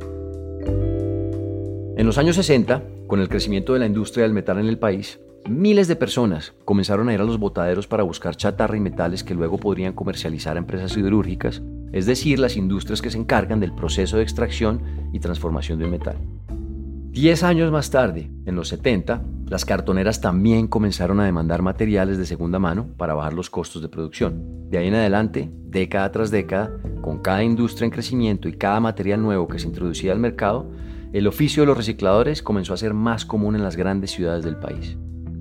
En 1.98 2.06
los 2.06 2.18
años 2.18 2.36
60, 2.36 2.84
con 3.08 3.20
el 3.20 3.30
crecimiento 3.30 3.74
de 3.74 3.80
la 3.80 3.86
industria 3.86 4.24
del 4.24 4.34
metal 4.34 4.60
en 4.60 4.68
el 4.68 4.78
país, 4.78 5.20
Miles 5.48 5.88
de 5.88 5.96
personas 5.96 6.56
comenzaron 6.66 7.08
a 7.08 7.14
ir 7.14 7.22
a 7.22 7.24
los 7.24 7.38
botaderos 7.38 7.86
para 7.86 8.02
buscar 8.02 8.36
chatarra 8.36 8.78
y 8.78 8.80
metales 8.80 9.24
que 9.24 9.36
luego 9.36 9.60
podrían 9.60 9.94
comercializar 9.94 10.56
a 10.56 10.60
empresas 10.60 10.94
siderúrgicas, 10.94 11.62
es 11.92 12.08
decir, 12.08 12.40
las 12.40 12.58
industrias 12.58 13.00
que 13.00 13.12
se 13.12 13.20
encargan 13.20 13.60
del 13.60 13.72
proceso 13.72 14.18
de 14.18 14.24
extracción 14.24 14.82
y 15.14 15.20
transformación 15.20 15.78
del 15.78 15.92
metal. 15.92 16.18
Diez 17.12 17.44
años 17.44 17.72
más 17.72 17.92
tarde, 17.92 18.32
en 18.48 18.56
los 18.56 18.70
70, 18.70 19.22
las 19.48 19.66
cartoneras 19.66 20.20
también 20.20 20.68
comenzaron 20.68 21.20
a 21.20 21.26
demandar 21.26 21.62
materiales 21.62 22.18
de 22.18 22.26
segunda 22.26 22.58
mano 22.58 22.88
para 22.98 23.14
bajar 23.14 23.34
los 23.34 23.52
costos 23.52 23.84
de 23.84 23.90
producción. 23.90 24.72
De 24.72 24.80
ahí 24.80 24.88
en 24.88 24.96
adelante, 24.96 25.52
década 25.68 26.12
tras 26.12 26.32
década, 26.32 26.72
con 27.02 27.20
cada 27.20 27.44
industria 27.44 27.86
en 27.86 27.92
crecimiento 27.92 28.50
y 28.50 28.54
cada 28.54 28.80
material 28.80 29.22
nuevo 29.22 29.48
que 29.48 29.60
se 29.60 29.68
introducía 29.68 30.12
al 30.12 30.20
mercado, 30.20 30.66
el 31.16 31.28
oficio 31.28 31.64
de 31.64 31.68
los 31.68 31.78
recicladores 31.78 32.44
comenzó 32.44 32.74
a 32.74 32.78
ser 32.78 32.94
más 32.94 33.26
común 33.26 33.56
en 33.56 33.64
las 33.64 33.78
grandes 33.78 34.12
ciudades 34.12 34.44
del 34.44 34.58
país. 34.58 34.98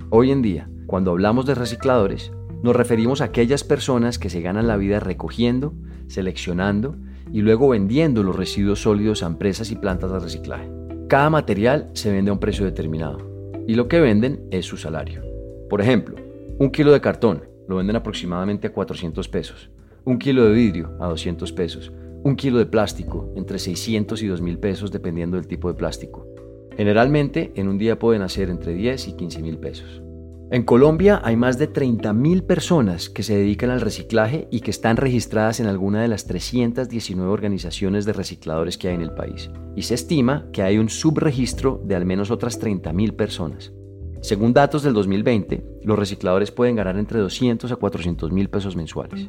Hoy 0.08 0.30
en 0.30 0.40
día, 0.40 0.70
cuando 0.86 1.10
hablamos 1.10 1.46
de 1.46 1.56
recicladores, 1.56 2.30
nos 2.62 2.76
referimos 2.76 3.20
a 3.20 3.24
aquellas 3.24 3.64
personas 3.64 4.20
que 4.20 4.30
se 4.30 4.40
ganan 4.40 4.68
la 4.68 4.76
vida 4.76 5.00
recogiendo, 5.00 5.74
seleccionando 6.06 6.96
y 7.32 7.40
luego 7.40 7.70
vendiendo 7.70 8.22
los 8.22 8.36
residuos 8.36 8.82
sólidos 8.82 9.24
a 9.24 9.26
empresas 9.26 9.72
y 9.72 9.74
plantas 9.74 10.12
de 10.12 10.20
reciclaje. 10.20 10.70
Cada 11.08 11.28
material 11.28 11.90
se 11.94 12.12
vende 12.12 12.30
a 12.30 12.34
un 12.34 12.38
precio 12.38 12.64
determinado 12.64 13.18
y 13.66 13.74
lo 13.74 13.88
que 13.88 13.98
venden 13.98 14.46
es 14.52 14.66
su 14.66 14.76
salario. 14.76 15.22
Por 15.68 15.80
ejemplo, 15.80 16.14
un 16.56 16.70
kilo 16.70 16.92
de 16.92 17.00
cartón 17.00 17.42
lo 17.66 17.78
venden 17.78 17.96
aproximadamente 17.96 18.68
a 18.68 18.72
400 18.72 19.28
pesos, 19.28 19.70
un 20.04 20.20
kilo 20.20 20.44
de 20.44 20.52
vidrio 20.52 20.96
a 21.00 21.08
200 21.08 21.50
pesos, 21.50 21.90
un 22.24 22.36
kilo 22.36 22.58
de 22.58 22.66
plástico 22.66 23.30
entre 23.36 23.58
600 23.58 24.22
y 24.22 24.26
2.000 24.28 24.58
pesos 24.58 24.90
dependiendo 24.90 25.36
del 25.36 25.46
tipo 25.46 25.68
de 25.68 25.74
plástico. 25.74 26.26
Generalmente 26.76 27.52
en 27.54 27.68
un 27.68 27.78
día 27.78 27.98
pueden 27.98 28.22
hacer 28.22 28.50
entre 28.50 28.74
10 28.74 29.08
y 29.08 29.12
15 29.12 29.42
mil 29.42 29.58
pesos. 29.58 30.02
En 30.50 30.62
Colombia 30.62 31.20
hay 31.24 31.36
más 31.36 31.58
de 31.58 31.72
30.000 31.72 32.42
personas 32.42 33.08
que 33.08 33.22
se 33.22 33.36
dedican 33.36 33.70
al 33.70 33.80
reciclaje 33.80 34.48
y 34.50 34.60
que 34.60 34.70
están 34.70 34.96
registradas 34.96 35.60
en 35.60 35.66
alguna 35.66 36.02
de 36.02 36.08
las 36.08 36.26
319 36.26 37.30
organizaciones 37.30 38.04
de 38.04 38.12
recicladores 38.12 38.78
que 38.78 38.88
hay 38.88 38.94
en 38.94 39.02
el 39.02 39.14
país. 39.14 39.50
Y 39.74 39.82
se 39.82 39.94
estima 39.94 40.46
que 40.52 40.62
hay 40.62 40.78
un 40.78 40.88
subregistro 40.88 41.82
de 41.84 41.94
al 41.94 42.04
menos 42.04 42.30
otras 42.30 42.60
30.000 42.60 43.16
personas. 43.16 43.72
Según 44.20 44.54
datos 44.54 44.82
del 44.82 44.94
2020, 44.94 45.80
los 45.82 45.98
recicladores 45.98 46.50
pueden 46.50 46.76
ganar 46.76 46.96
entre 46.98 47.20
200 47.20 47.70
a 47.70 47.76
400 47.76 48.32
mil 48.32 48.48
pesos 48.48 48.74
mensuales. 48.74 49.28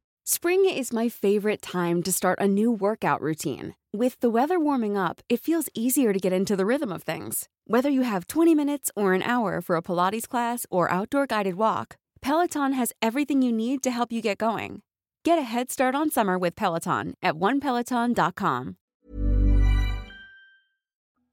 Spring 0.23 0.69
is 0.69 0.93
my 0.93 1.09
favorite 1.09 1.63
time 1.63 2.03
to 2.03 2.11
start 2.11 2.37
a 2.39 2.47
new 2.47 2.71
workout 2.71 3.21
routine. 3.21 3.73
With 3.91 4.19
the 4.19 4.29
weather 4.29 4.59
warming 4.59 4.95
up, 4.95 5.19
it 5.29 5.41
feels 5.41 5.67
easier 5.73 6.13
to 6.13 6.19
get 6.19 6.31
into 6.31 6.55
the 6.55 6.63
rhythm 6.63 6.91
of 6.91 7.01
things. 7.01 7.49
Whether 7.65 7.89
you 7.89 8.03
have 8.03 8.27
20 8.27 8.53
minutes 8.53 8.91
or 8.95 9.15
an 9.15 9.23
hour 9.23 9.61
for 9.61 9.75
a 9.75 9.81
Pilates 9.81 10.27
class 10.27 10.67
or 10.69 10.91
outdoor 10.91 11.25
guided 11.25 11.55
walk, 11.55 11.95
Peloton 12.21 12.73
has 12.73 12.93
everything 13.01 13.41
you 13.41 13.51
need 13.51 13.81
to 13.81 13.89
help 13.89 14.11
you 14.11 14.21
get 14.21 14.37
going. 14.37 14.83
Get 15.25 15.39
a 15.39 15.41
head 15.41 15.71
start 15.71 15.95
on 15.95 16.11
summer 16.11 16.37
with 16.37 16.55
Peloton 16.55 17.15
at 17.23 17.33
onepeloton.com. 17.33 18.75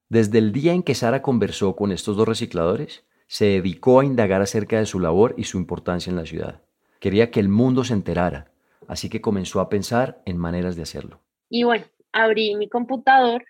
Desde 0.08 0.38
el 0.38 0.50
día 0.52 0.72
en 0.72 0.82
que 0.82 0.94
Sara 0.94 1.20
conversó 1.20 1.76
con 1.76 1.92
estos 1.92 2.16
dos 2.16 2.26
recicladores, 2.26 3.04
se 3.26 3.44
dedicó 3.44 4.00
a 4.00 4.06
indagar 4.06 4.40
acerca 4.40 4.78
de 4.78 4.86
su 4.86 4.98
labor 4.98 5.34
y 5.36 5.44
su 5.44 5.58
importancia 5.58 6.10
en 6.10 6.16
la 6.16 6.24
ciudad. 6.24 6.62
Quería 7.00 7.30
que 7.30 7.40
el 7.40 7.50
mundo 7.50 7.84
se 7.84 7.92
enterara, 7.92 8.50
así 8.88 9.08
que 9.08 9.20
comenzó 9.20 9.60
a 9.60 9.68
pensar 9.68 10.20
en 10.24 10.38
maneras 10.38 10.74
de 10.74 10.82
hacerlo. 10.82 11.22
Y 11.48 11.62
bueno, 11.62 11.84
abrí 12.12 12.56
mi 12.56 12.68
computador 12.68 13.44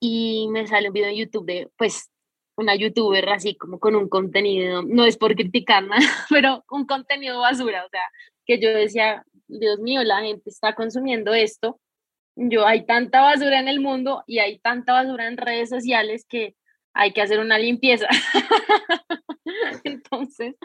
y 0.00 0.48
me 0.50 0.66
sale 0.66 0.88
un 0.88 0.94
video 0.94 1.10
en 1.10 1.16
YouTube 1.16 1.46
de, 1.46 1.68
pues, 1.76 2.10
una 2.56 2.74
youtuber 2.74 3.28
así 3.28 3.54
como 3.54 3.78
con 3.78 3.94
un 3.94 4.08
contenido, 4.08 4.82
no 4.82 5.04
es 5.04 5.16
por 5.16 5.34
criticar 5.34 5.84
nada, 5.84 6.00
pero 6.30 6.64
un 6.70 6.86
contenido 6.86 7.40
basura, 7.40 7.84
o 7.84 7.88
sea, 7.88 8.02
que 8.46 8.58
yo 8.60 8.70
decía, 8.70 9.24
Dios 9.46 9.78
mío, 9.78 10.02
la 10.02 10.20
gente 10.22 10.50
está 10.50 10.74
consumiendo 10.74 11.34
esto, 11.34 11.80
yo 12.36 12.66
hay 12.66 12.86
tanta 12.86 13.22
basura 13.22 13.58
en 13.58 13.68
el 13.68 13.80
mundo 13.80 14.22
y 14.26 14.38
hay 14.38 14.58
tanta 14.58 14.92
basura 14.92 15.26
en 15.26 15.36
redes 15.36 15.68
sociales 15.68 16.24
que 16.28 16.54
hay 16.94 17.12
que 17.12 17.22
hacer 17.22 17.40
una 17.40 17.58
limpieza. 17.58 18.08
Entonces, 19.84 20.56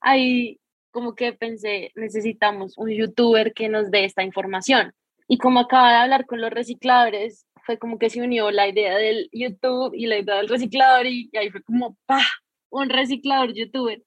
ahí 0.00 0.60
como 0.90 1.14
que 1.14 1.32
pensé, 1.32 1.92
necesitamos 1.94 2.76
un 2.76 2.90
youtuber 2.90 3.52
que 3.54 3.68
nos 3.68 3.90
dé 3.90 4.04
esta 4.04 4.22
información. 4.22 4.92
Y 5.28 5.38
como 5.38 5.60
acaba 5.60 5.90
de 5.90 5.98
hablar 5.98 6.26
con 6.26 6.40
los 6.40 6.50
recicladores, 6.50 7.46
fue 7.64 7.78
como 7.78 7.98
que 7.98 8.10
se 8.10 8.20
unió 8.20 8.50
la 8.50 8.68
idea 8.68 8.96
del 8.96 9.28
YouTube 9.32 9.94
y 9.94 10.06
la 10.06 10.18
idea 10.18 10.36
del 10.36 10.48
reciclador 10.48 11.06
y, 11.06 11.30
ahí 11.38 11.50
fue 11.50 11.62
como, 11.62 11.96
¡pah! 12.06 12.26
Un 12.70 12.88
reciclador 12.88 13.54
youtuber. 13.54 14.02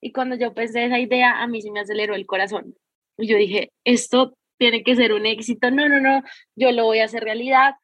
Y 0.00 0.12
cuando 0.12 0.36
yo 0.36 0.54
pensé 0.54 0.84
esa 0.84 0.98
idea, 0.98 1.42
a 1.42 1.46
mí 1.46 1.62
se 1.62 1.70
me 1.70 1.80
aceleró 1.80 2.14
el 2.14 2.26
corazón. 2.26 2.74
Y 3.16 3.26
yo 3.26 3.36
dije, 3.36 3.72
esto 3.84 4.36
tiene 4.58 4.82
que 4.82 4.94
ser 4.94 5.12
un 5.12 5.26
éxito. 5.26 5.70
No, 5.70 5.88
no, 5.88 6.00
no, 6.00 6.22
yo 6.54 6.72
lo 6.72 6.84
voy 6.84 6.98
a 7.00 7.06
hacer 7.06 7.24
realidad. 7.24 7.74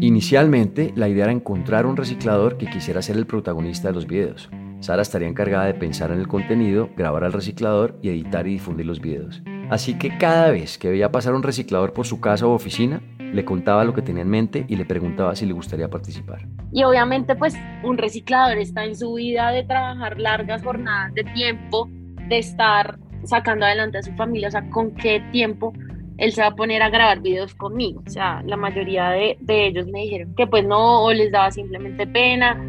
Inicialmente, 0.00 0.92
la 0.96 1.08
idea 1.08 1.24
era 1.24 1.32
encontrar 1.32 1.86
un 1.86 1.96
reciclador 1.96 2.58
que 2.58 2.66
quisiera 2.66 3.02
ser 3.02 3.16
el 3.16 3.26
protagonista 3.26 3.88
de 3.88 3.94
los 3.94 4.06
videos. 4.06 4.50
Sara 4.84 5.00
estaría 5.00 5.28
encargada 5.28 5.64
de 5.64 5.72
pensar 5.72 6.10
en 6.10 6.18
el 6.18 6.28
contenido, 6.28 6.90
grabar 6.94 7.24
al 7.24 7.32
reciclador 7.32 7.98
y 8.02 8.10
editar 8.10 8.46
y 8.46 8.50
difundir 8.50 8.84
los 8.84 9.00
videos. 9.00 9.42
Así 9.70 9.94
que 9.94 10.18
cada 10.18 10.50
vez 10.50 10.76
que 10.76 10.90
veía 10.90 11.10
pasar 11.10 11.32
un 11.32 11.42
reciclador 11.42 11.94
por 11.94 12.06
su 12.06 12.20
casa 12.20 12.46
o 12.46 12.52
oficina, 12.52 13.00
le 13.18 13.46
contaba 13.46 13.82
lo 13.84 13.94
que 13.94 14.02
tenía 14.02 14.20
en 14.20 14.28
mente 14.28 14.66
y 14.68 14.76
le 14.76 14.84
preguntaba 14.84 15.34
si 15.36 15.46
le 15.46 15.54
gustaría 15.54 15.88
participar. 15.88 16.46
Y 16.70 16.84
obviamente 16.84 17.34
pues 17.34 17.56
un 17.82 17.96
reciclador 17.96 18.58
está 18.58 18.84
en 18.84 18.94
su 18.94 19.14
vida 19.14 19.52
de 19.52 19.64
trabajar 19.64 20.20
largas 20.20 20.62
jornadas 20.62 21.14
de 21.14 21.24
tiempo, 21.32 21.88
de 22.28 22.40
estar 22.40 22.98
sacando 23.22 23.64
adelante 23.64 23.96
a 23.96 24.02
su 24.02 24.12
familia, 24.12 24.48
o 24.48 24.50
sea, 24.50 24.68
con 24.68 24.94
qué 24.96 25.22
tiempo 25.32 25.72
él 26.18 26.30
se 26.32 26.42
va 26.42 26.48
a 26.48 26.54
poner 26.54 26.82
a 26.82 26.90
grabar 26.90 27.22
videos 27.22 27.54
conmigo. 27.54 28.02
O 28.06 28.10
sea, 28.10 28.42
la 28.44 28.58
mayoría 28.58 29.08
de, 29.12 29.38
de 29.40 29.66
ellos 29.66 29.86
me 29.86 30.02
dijeron 30.02 30.34
que 30.34 30.46
pues 30.46 30.62
no, 30.62 31.04
o 31.04 31.10
les 31.10 31.32
daba 31.32 31.50
simplemente 31.50 32.06
pena. 32.06 32.62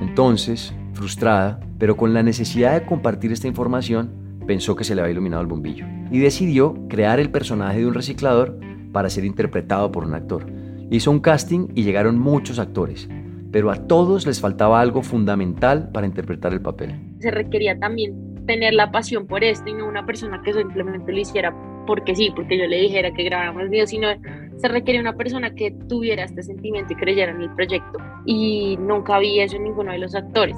Entonces, 0.00 0.72
frustrada, 0.96 1.60
pero 1.78 1.96
con 1.96 2.12
la 2.12 2.22
necesidad 2.22 2.74
de 2.74 2.86
compartir 2.86 3.30
esta 3.32 3.46
información, 3.46 4.10
pensó 4.46 4.74
que 4.76 4.84
se 4.84 4.94
le 4.94 5.02
había 5.02 5.12
iluminado 5.12 5.42
el 5.42 5.48
bombillo 5.48 5.86
y 6.10 6.18
decidió 6.18 6.74
crear 6.88 7.20
el 7.20 7.30
personaje 7.30 7.80
de 7.80 7.86
un 7.86 7.94
reciclador 7.94 8.58
para 8.92 9.10
ser 9.10 9.24
interpretado 9.24 9.92
por 9.92 10.04
un 10.04 10.14
actor. 10.14 10.46
Hizo 10.90 11.10
un 11.10 11.20
casting 11.20 11.68
y 11.74 11.82
llegaron 11.82 12.18
muchos 12.18 12.58
actores, 12.58 13.08
pero 13.50 13.70
a 13.70 13.86
todos 13.86 14.26
les 14.26 14.40
faltaba 14.40 14.80
algo 14.80 15.02
fundamental 15.02 15.90
para 15.92 16.06
interpretar 16.06 16.52
el 16.52 16.62
papel. 16.62 16.94
Se 17.18 17.30
requería 17.30 17.78
también 17.78 18.44
tener 18.46 18.74
la 18.74 18.92
pasión 18.92 19.26
por 19.26 19.42
esto 19.42 19.68
y 19.68 19.74
no 19.74 19.88
una 19.88 20.06
persona 20.06 20.40
que 20.42 20.52
simplemente 20.52 21.12
lo 21.12 21.18
hiciera 21.18 21.54
porque 21.86 22.14
sí, 22.14 22.32
porque 22.34 22.58
yo 22.58 22.66
le 22.66 22.80
dijera 22.80 23.12
que 23.12 23.24
grabáramos 23.24 23.68
videos, 23.68 23.90
sino 23.90 24.08
se 24.56 24.68
requería 24.68 25.00
una 25.00 25.16
persona 25.16 25.54
que 25.54 25.70
tuviera 25.88 26.24
este 26.24 26.42
sentimiento 26.42 26.92
y 26.92 26.96
creyera 26.96 27.32
en 27.32 27.42
el 27.42 27.50
proyecto. 27.54 27.98
Y 28.24 28.76
nunca 28.80 29.18
vi 29.18 29.40
eso 29.40 29.56
en 29.56 29.64
ninguno 29.64 29.92
de 29.92 29.98
los 29.98 30.14
actores. 30.14 30.56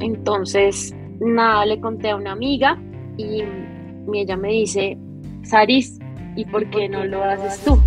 Entonces, 0.00 0.94
nada, 1.20 1.66
le 1.66 1.78
conté 1.78 2.10
a 2.10 2.16
una 2.16 2.32
amiga 2.32 2.82
y 3.18 3.44
ella 4.14 4.36
me 4.36 4.48
dice, 4.48 4.98
Saris, 5.42 5.98
¿y 6.36 6.44
por 6.46 6.68
qué 6.70 6.88
no 6.88 7.04
lo 7.04 7.22
haces 7.22 7.62
tú? 7.64 7.78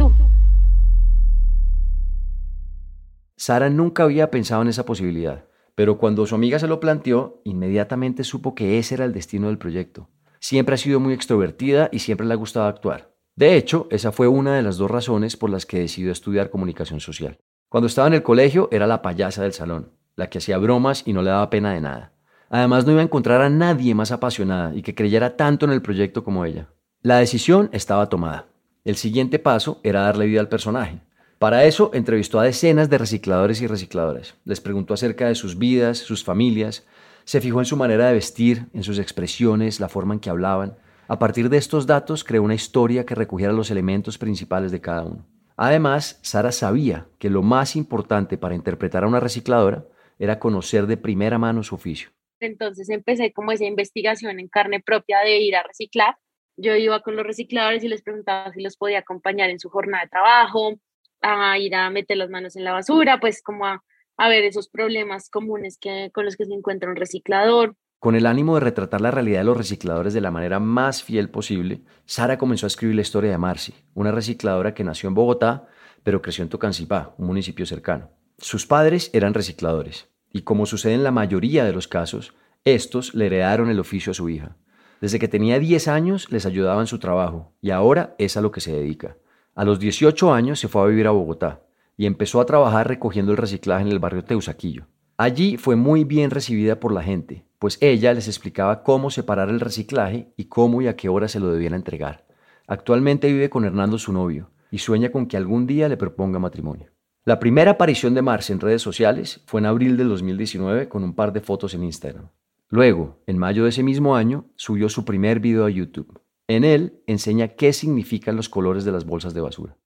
Sara 3.35 3.69
nunca 3.69 4.03
había 4.03 4.29
pensado 4.29 4.61
en 4.61 4.67
esa 4.67 4.85
posibilidad, 4.85 5.45
pero 5.75 5.97
cuando 5.97 6.25
su 6.27 6.35
amiga 6.35 6.59
se 6.59 6.67
lo 6.67 6.79
planteó, 6.79 7.41
inmediatamente 7.43 8.23
supo 8.23 8.53
que 8.53 8.77
ese 8.77 8.93
era 8.93 9.05
el 9.05 9.13
destino 9.13 9.47
del 9.47 9.57
proyecto. 9.57 10.07
Siempre 10.39 10.75
ha 10.75 10.77
sido 10.77 10.99
muy 10.99 11.13
extrovertida 11.13 11.89
y 11.91 11.99
siempre 11.99 12.27
le 12.27 12.33
ha 12.33 12.37
gustado 12.37 12.67
actuar. 12.67 13.11
De 13.35 13.55
hecho, 13.55 13.87
esa 13.89 14.11
fue 14.11 14.27
una 14.27 14.55
de 14.55 14.61
las 14.61 14.77
dos 14.77 14.91
razones 14.91 15.35
por 15.35 15.49
las 15.49 15.65
que 15.65 15.79
decidió 15.79 16.11
estudiar 16.11 16.51
comunicación 16.51 16.99
social. 16.99 17.39
Cuando 17.69 17.87
estaba 17.87 18.07
en 18.07 18.13
el 18.13 18.23
colegio 18.23 18.69
era 18.71 18.85
la 18.85 19.01
payasa 19.01 19.41
del 19.41 19.53
salón, 19.53 19.91
la 20.15 20.29
que 20.29 20.37
hacía 20.37 20.57
bromas 20.57 21.03
y 21.05 21.13
no 21.13 21.21
le 21.21 21.29
daba 21.29 21.49
pena 21.49 21.73
de 21.73 21.81
nada. 21.81 22.11
Además 22.49 22.85
no 22.85 22.91
iba 22.91 23.01
a 23.01 23.05
encontrar 23.05 23.41
a 23.41 23.49
nadie 23.49 23.95
más 23.95 24.11
apasionada 24.11 24.75
y 24.75 24.81
que 24.81 24.93
creyera 24.95 25.35
tanto 25.35 25.65
en 25.65 25.71
el 25.71 25.81
proyecto 25.81 26.23
como 26.23 26.45
ella. 26.45 26.67
La 27.01 27.17
decisión 27.17 27.69
estaba 27.73 28.09
tomada. 28.09 28.45
El 28.85 28.95
siguiente 28.95 29.39
paso 29.39 29.79
era 29.83 30.01
darle 30.01 30.25
vida 30.25 30.39
al 30.39 30.49
personaje. 30.49 31.01
Para 31.39 31.65
eso 31.65 31.91
entrevistó 31.93 32.39
a 32.39 32.43
decenas 32.43 32.89
de 32.89 32.97
recicladores 32.97 33.61
y 33.61 33.67
recicladoras. 33.67 34.35
Les 34.45 34.61
preguntó 34.61 34.93
acerca 34.93 35.27
de 35.27 35.35
sus 35.35 35.57
vidas, 35.57 35.97
sus 35.97 36.23
familias, 36.23 36.85
se 37.25 37.41
fijó 37.41 37.59
en 37.59 37.65
su 37.65 37.77
manera 37.77 38.07
de 38.07 38.13
vestir, 38.13 38.67
en 38.73 38.83
sus 38.83 38.99
expresiones, 38.99 39.79
la 39.79 39.89
forma 39.89 40.13
en 40.13 40.19
que 40.19 40.29
hablaban. 40.29 40.77
A 41.07 41.19
partir 41.19 41.49
de 41.49 41.57
estos 41.57 41.87
datos 41.87 42.23
creó 42.23 42.43
una 42.43 42.55
historia 42.55 43.05
que 43.05 43.15
recogiera 43.15 43.51
los 43.51 43.71
elementos 43.71 44.17
principales 44.17 44.71
de 44.71 44.81
cada 44.81 45.03
uno. 45.03 45.25
Además, 45.55 46.19
Sara 46.21 46.51
sabía 46.51 47.07
que 47.19 47.29
lo 47.29 47.41
más 47.41 47.75
importante 47.75 48.37
para 48.37 48.55
interpretar 48.55 49.03
a 49.03 49.07
una 49.07 49.19
recicladora 49.19 49.85
era 50.23 50.39
conocer 50.39 50.87
de 50.87 50.95
primera 50.95 51.37
mano 51.37 51.63
su 51.63 51.75
oficio. 51.75 52.09
Entonces 52.39 52.89
empecé 52.89 53.33
como 53.33 53.51
esa 53.51 53.65
investigación 53.65 54.39
en 54.39 54.47
carne 54.47 54.81
propia 54.81 55.19
de 55.19 55.39
ir 55.39 55.55
a 55.55 55.63
reciclar. 55.63 56.15
Yo 56.55 56.75
iba 56.75 57.01
con 57.01 57.17
los 57.17 57.25
recicladores 57.25 57.83
y 57.83 57.89
les 57.89 58.03
preguntaba 58.03 58.53
si 58.53 58.61
los 58.61 58.77
podía 58.77 58.99
acompañar 58.99 59.49
en 59.49 59.59
su 59.59 59.69
jornada 59.69 60.03
de 60.03 60.09
trabajo, 60.09 60.75
a 61.21 61.57
ir 61.57 61.75
a 61.75 61.89
meter 61.89 62.17
las 62.17 62.29
manos 62.29 62.55
en 62.55 62.63
la 62.63 62.71
basura, 62.71 63.19
pues 63.19 63.41
como 63.41 63.65
a, 63.65 63.81
ver 64.17 64.45
esos 64.45 64.69
problemas 64.69 65.29
comunes 65.29 65.77
que, 65.77 66.09
con 66.13 66.23
los 66.23 66.37
que 66.37 66.45
se 66.45 66.53
encuentra 66.53 66.89
un 66.89 66.95
reciclador. 66.95 67.75
Con 67.99 68.15
el 68.15 68.25
ánimo 68.25 68.55
de 68.55 68.61
retratar 68.61 69.01
la 69.01 69.11
realidad 69.11 69.39
de 69.39 69.45
los 69.45 69.57
recicladores 69.57 70.13
de 70.13 70.21
la 70.21 70.31
manera 70.31 70.59
más 70.59 71.03
fiel 71.03 71.29
posible, 71.29 71.81
Sara 72.05 72.37
comenzó 72.37 72.65
a 72.65 72.67
escribir 72.67 72.95
la 72.95 73.01
historia 73.01 73.31
de 73.31 73.37
Marcy, 73.37 73.73
una 73.93 74.11
recicladora 74.11 74.73
que 74.73 74.83
nació 74.85 75.09
en 75.09 75.15
Bogotá, 75.15 75.67
pero 76.03 76.21
creció 76.21 76.43
en 76.43 76.49
Tocancipá, 76.49 77.13
un 77.17 77.27
municipio 77.27 77.65
cercano. 77.65 78.11
Sus 78.37 78.65
padres 78.65 79.09
eran 79.13 79.33
recicladores, 79.33 80.12
y 80.33 80.41
como 80.41 80.65
sucede 80.65 80.95
en 80.95 81.03
la 81.03 81.11
mayoría 81.11 81.63
de 81.63 81.71
los 81.71 81.87
casos, 81.87 82.33
estos 82.65 83.13
le 83.13 83.27
heredaron 83.27 83.69
el 83.69 83.79
oficio 83.79 84.11
a 84.11 84.15
su 84.15 84.27
hija. 84.27 84.57
Desde 84.99 85.19
que 85.19 85.27
tenía 85.27 85.59
10 85.59 85.87
años 85.87 86.31
les 86.31 86.45
ayudaba 86.45 86.81
en 86.81 86.87
su 86.87 86.97
trabajo, 86.97 87.53
y 87.61 87.69
ahora 87.69 88.15
es 88.17 88.35
a 88.35 88.41
lo 88.41 88.51
que 88.51 88.61
se 88.61 88.73
dedica. 88.73 89.15
A 89.53 89.63
los 89.63 89.79
18 89.79 90.33
años 90.33 90.59
se 90.59 90.67
fue 90.67 90.81
a 90.81 90.85
vivir 90.85 91.07
a 91.07 91.11
Bogotá 91.11 91.61
y 91.95 92.07
empezó 92.07 92.41
a 92.41 92.45
trabajar 92.45 92.87
recogiendo 92.87 93.31
el 93.31 93.37
reciclaje 93.37 93.83
en 93.83 93.91
el 93.91 93.99
barrio 93.99 94.23
Teusaquillo. 94.23 94.87
Allí 95.17 95.57
fue 95.57 95.75
muy 95.75 96.05
bien 96.05 96.31
recibida 96.31 96.79
por 96.79 96.91
la 96.91 97.03
gente, 97.03 97.45
pues 97.59 97.77
ella 97.81 98.13
les 98.13 98.27
explicaba 98.27 98.81
cómo 98.81 99.11
separar 99.11 99.49
el 99.49 99.59
reciclaje 99.59 100.33
y 100.35 100.45
cómo 100.45 100.81
y 100.81 100.87
a 100.87 100.95
qué 100.95 101.09
hora 101.09 101.27
se 101.27 101.39
lo 101.39 101.51
debían 101.51 101.75
entregar. 101.75 102.25
Actualmente 102.65 103.31
vive 103.31 103.49
con 103.49 103.65
Hernando 103.65 103.99
su 103.99 104.11
novio 104.11 104.49
y 104.71 104.79
sueña 104.79 105.11
con 105.11 105.27
que 105.27 105.37
algún 105.37 105.67
día 105.67 105.87
le 105.87 105.97
proponga 105.97 106.39
matrimonio. 106.39 106.92
La 107.25 107.39
primera 107.39 107.71
aparición 107.71 108.13
de 108.13 108.21
Marce 108.21 108.51
en 108.51 108.59
redes 108.59 108.81
sociales 108.81 109.39
fue 109.45 109.61
en 109.61 109.65
abril 109.65 109.95
del 109.95 110.09
2019 110.09 110.89
con 110.89 111.05
un 111.05 111.15
par 111.15 111.31
de 111.31 111.39
fotos 111.39 111.73
en 111.73 111.85
Instagram. 111.85 112.27
Luego, 112.67 113.21
en 113.27 113.37
mayo 113.37 113.63
de 113.63 113.69
ese 113.69 113.81
mismo 113.81 114.17
año, 114.17 114.47
subió 114.57 114.89
su 114.89 115.05
primer 115.05 115.39
video 115.39 115.63
a 115.63 115.69
YouTube. 115.69 116.19
En 116.49 116.65
él 116.65 117.01
enseña 117.07 117.47
qué 117.47 117.71
significan 117.71 118.35
los 118.35 118.49
colores 118.49 118.83
de 118.83 118.91
las 118.91 119.05
bolsas 119.05 119.33
de 119.33 119.39
basura. 119.39 119.77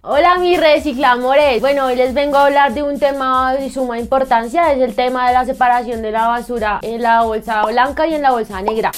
Hola 0.00 0.38
mis 0.38 0.58
reciclamores. 0.58 1.60
Bueno, 1.60 1.84
hoy 1.84 1.96
les 1.96 2.14
vengo 2.14 2.38
a 2.38 2.46
hablar 2.46 2.72
de 2.72 2.82
un 2.82 2.98
tema 2.98 3.52
de 3.52 3.68
suma 3.68 3.98
importancia, 3.98 4.72
es 4.72 4.80
el 4.80 4.94
tema 4.94 5.28
de 5.28 5.34
la 5.34 5.44
separación 5.44 6.00
de 6.00 6.12
la 6.12 6.28
basura 6.28 6.78
en 6.80 7.02
la 7.02 7.24
bolsa 7.24 7.66
blanca 7.66 8.06
y 8.06 8.14
en 8.14 8.22
la 8.22 8.30
bolsa 8.30 8.62
negra. 8.62 8.90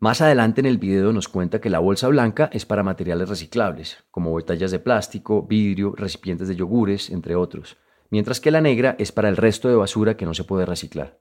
Más 0.00 0.20
adelante 0.20 0.60
en 0.60 0.66
el 0.66 0.78
video 0.78 1.12
nos 1.12 1.28
cuenta 1.28 1.60
que 1.60 1.70
la 1.70 1.80
bolsa 1.80 2.06
blanca 2.06 2.48
es 2.52 2.64
para 2.64 2.84
materiales 2.84 3.28
reciclables, 3.28 4.04
como 4.12 4.30
botellas 4.30 4.70
de 4.70 4.78
plástico, 4.78 5.42
vidrio, 5.42 5.92
recipientes 5.96 6.46
de 6.46 6.54
yogures, 6.54 7.10
entre 7.10 7.34
otros, 7.34 7.78
mientras 8.08 8.40
que 8.40 8.52
la 8.52 8.60
negra 8.60 8.94
es 9.00 9.10
para 9.10 9.28
el 9.28 9.36
resto 9.36 9.68
de 9.68 9.74
basura 9.74 10.16
que 10.16 10.24
no 10.24 10.34
se 10.34 10.44
puede 10.44 10.66
reciclar. 10.66 11.18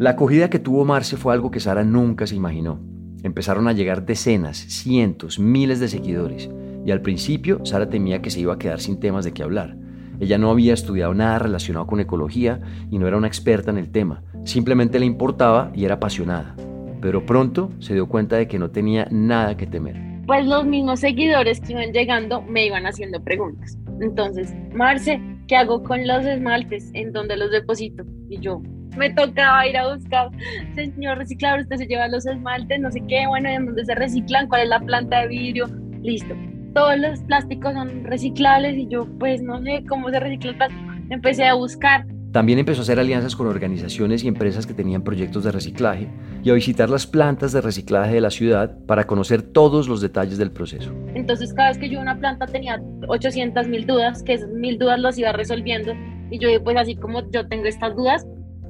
La 0.00 0.10
acogida 0.10 0.50
que 0.50 0.58
tuvo 0.58 0.84
Marce 0.84 1.16
fue 1.16 1.32
algo 1.32 1.52
que 1.52 1.60
Sara 1.60 1.84
nunca 1.84 2.26
se 2.26 2.34
imaginó. 2.34 2.80
Empezaron 3.22 3.68
a 3.68 3.72
llegar 3.72 4.04
decenas, 4.04 4.56
cientos, 4.56 5.38
miles 5.38 5.78
de 5.78 5.86
seguidores, 5.86 6.50
y 6.84 6.90
al 6.90 7.02
principio 7.02 7.64
Sara 7.64 7.88
temía 7.88 8.20
que 8.20 8.30
se 8.30 8.40
iba 8.40 8.54
a 8.54 8.58
quedar 8.58 8.80
sin 8.80 8.98
temas 8.98 9.24
de 9.24 9.32
qué 9.32 9.44
hablar. 9.44 9.76
Ella 10.18 10.38
no 10.38 10.50
había 10.50 10.74
estudiado 10.74 11.12
nada 11.14 11.38
relacionado 11.38 11.86
con 11.86 12.00
ecología 12.00 12.60
y 12.90 12.98
no 12.98 13.06
era 13.06 13.16
una 13.16 13.26
experta 13.26 13.70
en 13.70 13.78
el 13.78 13.90
tema, 13.90 14.22
simplemente 14.44 14.98
le 14.98 15.06
importaba 15.06 15.70
y 15.74 15.84
era 15.84 15.94
apasionada. 15.94 16.54
Pero 17.00 17.26
pronto 17.26 17.70
se 17.78 17.94
dio 17.94 18.08
cuenta 18.08 18.36
de 18.36 18.48
que 18.48 18.58
no 18.58 18.70
tenía 18.70 19.06
nada 19.10 19.56
que 19.56 19.66
temer. 19.66 19.96
Pues 20.26 20.46
los 20.46 20.64
mismos 20.64 21.00
seguidores 21.00 21.60
que 21.60 21.72
iban 21.72 21.92
llegando 21.92 22.42
me 22.42 22.66
iban 22.66 22.86
haciendo 22.86 23.22
preguntas. 23.22 23.78
Entonces, 24.00 24.54
Marce, 24.74 25.20
¿qué 25.46 25.56
hago 25.56 25.82
con 25.82 26.06
los 26.06 26.24
esmaltes? 26.24 26.90
¿En 26.94 27.12
dónde 27.12 27.36
los 27.36 27.50
deposito? 27.50 28.02
Y 28.28 28.40
yo, 28.40 28.60
me 28.96 29.10
tocaba 29.10 29.66
ir 29.66 29.76
a 29.76 29.94
buscar, 29.94 30.30
señor 30.74 31.18
reciclador, 31.18 31.60
usted 31.60 31.76
se 31.76 31.86
lleva 31.86 32.08
los 32.08 32.26
esmaltes, 32.26 32.80
no 32.80 32.90
sé 32.90 33.02
qué, 33.06 33.26
bueno, 33.28 33.48
¿en 33.48 33.66
dónde 33.66 33.84
se 33.84 33.94
reciclan? 33.94 34.48
¿Cuál 34.48 34.62
es 34.62 34.68
la 34.68 34.80
planta 34.80 35.20
de 35.20 35.28
vidrio? 35.28 35.66
Listo 36.02 36.34
todos 36.76 36.98
los 36.98 37.20
plásticos 37.20 37.72
son 37.72 38.04
reciclables 38.04 38.76
y 38.76 38.86
yo 38.86 39.06
pues 39.18 39.40
no 39.40 39.62
sé 39.62 39.82
cómo 39.88 40.10
se 40.10 40.20
recicla 40.20 40.50
el 40.50 40.56
plástico. 40.56 40.82
Empecé 41.08 41.46
a 41.46 41.54
buscar. 41.54 42.04
También 42.32 42.58
empezó 42.58 42.82
a 42.82 42.82
hacer 42.82 43.00
alianzas 43.00 43.34
con 43.34 43.46
organizaciones 43.46 44.22
y 44.22 44.28
empresas 44.28 44.66
que 44.66 44.74
tenían 44.74 45.02
proyectos 45.02 45.42
de 45.44 45.52
reciclaje 45.52 46.06
y 46.44 46.50
a 46.50 46.52
visitar 46.52 46.90
las 46.90 47.06
plantas 47.06 47.52
de 47.52 47.62
reciclaje 47.62 48.12
de 48.12 48.20
la 48.20 48.30
ciudad 48.30 48.76
para 48.86 49.06
conocer 49.06 49.40
todos 49.40 49.88
los 49.88 50.02
detalles 50.02 50.36
del 50.36 50.50
proceso. 50.50 50.92
Entonces 51.14 51.54
cada 51.54 51.70
vez 51.70 51.78
que 51.78 51.88
yo 51.88 51.98
una 51.98 52.18
planta 52.18 52.44
tenía 52.44 52.78
800 53.08 53.68
mil 53.68 53.86
dudas, 53.86 54.22
que 54.22 54.34
esas 54.34 54.50
mil 54.50 54.78
dudas 54.78 55.00
los 55.00 55.16
iba 55.16 55.32
resolviendo 55.32 55.94
Y 56.30 56.38
yo 56.38 56.62
pues 56.62 56.76
así 56.76 56.94
como 56.94 57.22
yo 57.30 57.48
tengo 57.48 57.64
estas 57.64 57.96
dudas, 57.96 58.26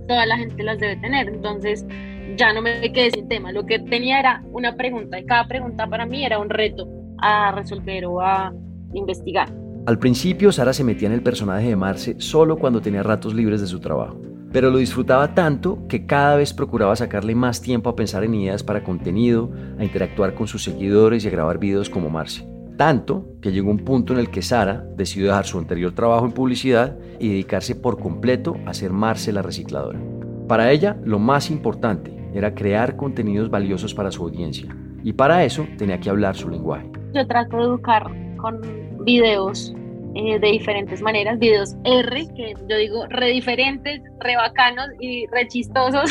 toda 0.07 0.27
la 0.27 0.37
gente 0.37 0.63
las 0.63 0.79
debe 0.79 0.95
tener. 0.99 1.27
Entonces 1.27 1.85
ya 2.37 2.53
no 2.53 2.63
me 2.63 2.93
quedé 2.93 3.11
sin 3.11 3.27
tema. 3.27 3.51
Lo 3.51 3.67
que 3.67 3.81
tenía 3.81 4.21
era 4.21 4.45
una 4.53 4.77
pregunta 4.77 5.19
y 5.19 5.27
cada 5.27 5.49
pregunta 5.49 5.89
para 5.89 6.07
mí 6.07 6.25
era 6.25 6.39
un 6.39 6.51
reto 6.51 6.87
a 7.19 7.53
resolver 7.53 8.07
o 8.07 8.21
a 8.21 8.53
investigar. 8.93 9.53
Al 9.87 9.99
principio, 9.99 10.51
Sara 10.51 10.73
se 10.73 10.83
metía 10.83 11.07
en 11.07 11.15
el 11.15 11.23
personaje 11.23 11.69
de 11.69 11.77
Marce 11.77 12.17
solo 12.19 12.57
cuando 12.57 12.81
tenía 12.81 13.05
ratos 13.05 13.35
libres 13.35 13.61
de 13.61 13.69
su 13.69 13.79
trabajo, 13.79 14.21
pero 14.53 14.71
lo 14.71 14.79
disfrutaba 14.79 15.35
tanto 15.35 15.87
que 15.89 16.07
cada 16.07 16.37
vez 16.37 16.53
procuraba 16.53 16.97
sacarle 16.97 17.35
más 17.35 17.61
tiempo 17.61 17.91
a 17.91 17.95
pensar 17.95 18.25
en 18.25 18.35
ideas 18.35 18.65
para 18.65 18.83
contenido, 18.83 19.51
a 19.79 19.85
interactuar 19.85 20.35
con 20.35 20.49
sus 20.49 20.65
seguidores 20.65 21.25
y 21.25 21.29
a 21.29 21.31
grabar 21.31 21.59
videos 21.59 21.89
como 21.89 22.11
Marce. 22.11 22.49
Tanto 22.77 23.27
que 23.41 23.53
llegó 23.53 23.71
un 23.71 23.85
punto 23.85 24.13
en 24.13 24.19
el 24.19 24.29
que 24.29 24.43
Sara 24.43 24.85
decidió 24.97 25.29
dejar 25.29 25.47
su 25.47 25.59
anterior 25.59 25.93
trabajo 25.95 26.27
en 26.27 26.33
publicidad 26.33 26.99
y 27.21 27.29
dedicarse 27.29 27.75
por 27.75 27.99
completo 27.99 28.57
a 28.67 28.75
ser 28.75 28.93
Marce 28.93 29.33
la 29.33 29.43
recicladora. 29.43 30.01
Para 30.49 30.71
ella, 30.73 30.97
lo 31.05 31.19
más 31.19 31.51
importante 31.51 32.13
era 32.35 32.55
crear 32.55 32.97
contenidos 32.97 33.51
valiosos 33.51 33.95
para 33.95 34.11
su 34.11 34.25
audiencia, 34.25 34.67
y 35.03 35.13
para 35.13 35.45
eso 35.45 35.67
tenía 35.79 36.01
que 36.01 36.11
hablar 36.11 36.37
su 36.37 36.51
lenguaje. 36.51 36.91
Yo 37.13 37.27
trato 37.27 37.57
de 37.57 37.63
educar 37.63 38.07
con 38.37 38.61
videos 39.05 39.75
eh, 40.15 40.39
de 40.39 40.49
diferentes 40.49 41.03
maneras, 41.03 41.39
videos 41.39 41.77
R, 41.85 42.27
que 42.35 42.55
yo 42.69 42.77
digo 42.77 43.07
re 43.11 43.29
diferentes, 43.29 44.01
re 44.21 44.37
bacanos 44.37 44.89
y 45.01 45.27
re 45.27 45.47
chistosos. 45.49 46.11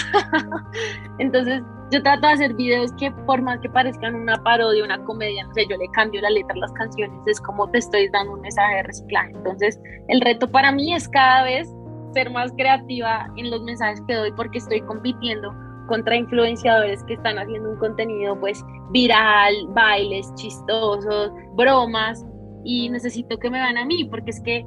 Entonces, 1.19 1.61
yo 1.91 2.03
trato 2.03 2.27
de 2.27 2.33
hacer 2.33 2.53
videos 2.53 2.91
que 2.99 3.11
por 3.25 3.41
más 3.41 3.59
que 3.61 3.69
parezcan 3.69 4.15
una 4.15 4.35
parodia, 4.43 4.83
una 4.83 5.03
comedia, 5.05 5.43
no 5.45 5.53
sé, 5.53 5.65
yo 5.69 5.77
le 5.77 5.87
cambio 5.93 6.21
la 6.21 6.29
letra 6.29 6.53
a 6.53 6.59
las 6.59 6.71
canciones, 6.73 7.19
es 7.25 7.39
como 7.41 7.69
te 7.71 7.79
estoy 7.79 8.09
dando 8.09 8.33
un 8.33 8.41
mensaje 8.41 8.75
de 8.75 8.83
reciclaje. 8.83 9.31
Entonces, 9.31 9.79
el 10.07 10.21
reto 10.21 10.51
para 10.51 10.71
mí 10.71 10.93
es 10.93 11.07
cada 11.09 11.43
vez 11.43 11.67
ser 12.13 12.29
más 12.29 12.51
creativa 12.53 13.27
en 13.37 13.51
los 13.51 13.61
mensajes 13.63 14.01
que 14.07 14.13
doy 14.13 14.31
porque 14.33 14.59
estoy 14.59 14.81
compitiendo 14.81 15.51
contra 15.87 16.15
influenciadores 16.15 17.03
que 17.03 17.13
están 17.13 17.37
haciendo 17.37 17.69
un 17.71 17.77
contenido 17.77 18.39
pues 18.39 18.63
viral, 18.91 19.53
bailes 19.69 20.33
chistosos, 20.35 21.31
bromas 21.55 22.25
y 22.63 22.89
necesito 22.89 23.37
que 23.37 23.49
me 23.49 23.59
vean 23.59 23.77
a 23.77 23.85
mí 23.85 24.05
porque 24.05 24.31
es 24.31 24.41
que 24.41 24.65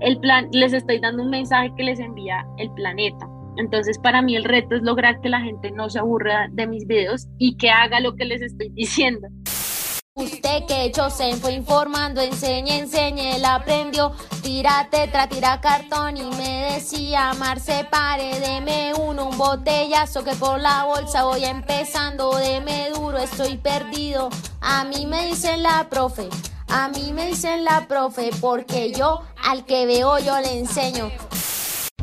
el 0.00 0.18
plan 0.20 0.48
les 0.52 0.72
estoy 0.72 1.00
dando 1.00 1.22
un 1.22 1.30
mensaje 1.30 1.72
que 1.76 1.82
les 1.82 1.98
envía 2.00 2.46
el 2.58 2.70
planeta. 2.72 3.28
Entonces, 3.56 3.98
para 3.98 4.22
mí 4.22 4.36
el 4.36 4.44
reto 4.44 4.76
es 4.76 4.82
lograr 4.82 5.20
que 5.20 5.28
la 5.28 5.40
gente 5.40 5.72
no 5.72 5.90
se 5.90 5.98
aburra 5.98 6.48
de 6.52 6.66
mis 6.68 6.86
videos 6.86 7.26
y 7.38 7.56
que 7.56 7.70
haga 7.70 7.98
lo 7.98 8.14
que 8.14 8.24
les 8.24 8.40
estoy 8.40 8.70
diciendo. 8.70 9.26
Usted 10.18 10.64
que 10.66 10.82
hecho 10.82 11.08
se 11.10 11.36
fue 11.36 11.52
informando, 11.52 12.20
enseñe, 12.20 12.78
enseñe, 12.78 13.36
él 13.36 13.44
aprendió. 13.44 14.10
Tira 14.42 14.88
tetra, 14.90 15.28
tira 15.28 15.60
cartón 15.60 16.16
y 16.16 16.24
me 16.24 16.72
decía, 16.72 17.34
Marce, 17.34 17.86
pare, 17.88 18.40
deme 18.40 18.94
uno, 18.94 19.28
un 19.28 19.38
botellazo 19.38 20.24
que 20.24 20.34
por 20.34 20.58
la 20.58 20.84
bolsa 20.86 21.22
voy 21.22 21.44
empezando, 21.44 22.36
deme 22.36 22.90
duro, 22.90 23.18
estoy 23.18 23.58
perdido. 23.58 24.28
A 24.60 24.82
mí 24.82 25.06
me 25.06 25.26
dicen 25.26 25.62
la 25.62 25.86
profe, 25.88 26.28
a 26.66 26.88
mí 26.88 27.12
me 27.12 27.28
dicen 27.28 27.64
la 27.64 27.86
profe, 27.86 28.30
porque 28.40 28.90
yo 28.92 29.22
al 29.44 29.64
que 29.66 29.86
veo 29.86 30.18
yo 30.18 30.40
le 30.40 30.58
enseño. 30.58 31.12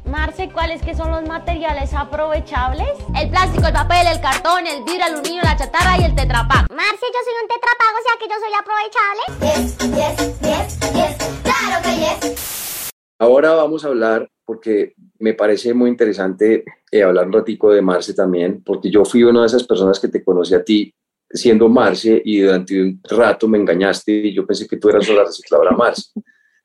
Marce, 0.06 0.52
¿cuáles 0.52 0.84
que 0.84 0.94
son 0.94 1.10
los 1.10 1.28
materiales 1.28 1.92
aprovechables? 1.94 2.90
El 3.20 3.30
plástico, 3.32 3.66
el 3.66 3.74
papel, 3.74 4.06
el 4.06 4.22
cartón, 4.22 4.68
el 4.68 4.84
vidrio, 4.84 5.08
el 5.08 5.14
aluminio, 5.14 5.42
la 5.44 5.58
chatarra 5.58 6.00
y 6.00 6.04
el 6.04 6.14
tetrapack. 6.14 6.70
Marce, 6.70 7.06
yo 7.12 7.22
soy 7.24 7.34
un 7.42 7.48
tetrapack, 7.50 7.94
o 7.96 8.04
sea 8.06 8.16
que 8.20 8.28
yo 8.30 8.36
soy 8.40 8.54
aprovechable. 8.62 9.24
Yes, 9.42 10.18
yes, 10.42 10.80
yes, 10.94 11.42
claro 11.42 11.82
que 11.84 11.94
yes. 11.98 12.92
Ahora 13.18 13.54
vamos 13.54 13.84
a 13.84 13.88
hablar, 13.88 14.30
porque 14.46 14.94
me 15.18 15.34
parece 15.34 15.74
muy 15.74 15.90
interesante 15.90 16.64
eh, 16.92 17.02
hablar 17.02 17.26
un 17.26 17.34
ratico 17.34 17.72
de 17.72 17.82
Marce 17.82 18.14
también, 18.14 18.62
porque 18.64 18.92
yo 18.92 19.06
fui 19.06 19.24
una 19.24 19.42
de 19.42 19.48
esas 19.48 19.64
personas 19.64 20.00
que 20.00 20.10
te 20.10 20.24
conocí 20.24 20.54
a 20.54 20.64
ti 20.64 20.94
siendo 21.28 21.68
Marce 21.68 22.22
y 22.24 22.42
durante 22.42 22.80
un 22.80 23.02
rato 23.10 23.48
me 23.48 23.58
engañaste 23.58 24.12
y 24.12 24.36
yo 24.36 24.46
pensé 24.46 24.68
que 24.68 24.78
tú 24.78 24.90
eras 24.90 25.10
la 25.10 25.24
recicladora 25.24 25.72
Marce. 25.72 26.12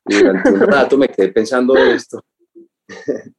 Y 0.05 0.15
durante 0.15 0.49
un 0.51 0.59
rato 0.59 0.97
me 0.97 1.07
quedé 1.07 1.29
pensando 1.29 1.75
esto 1.75 2.23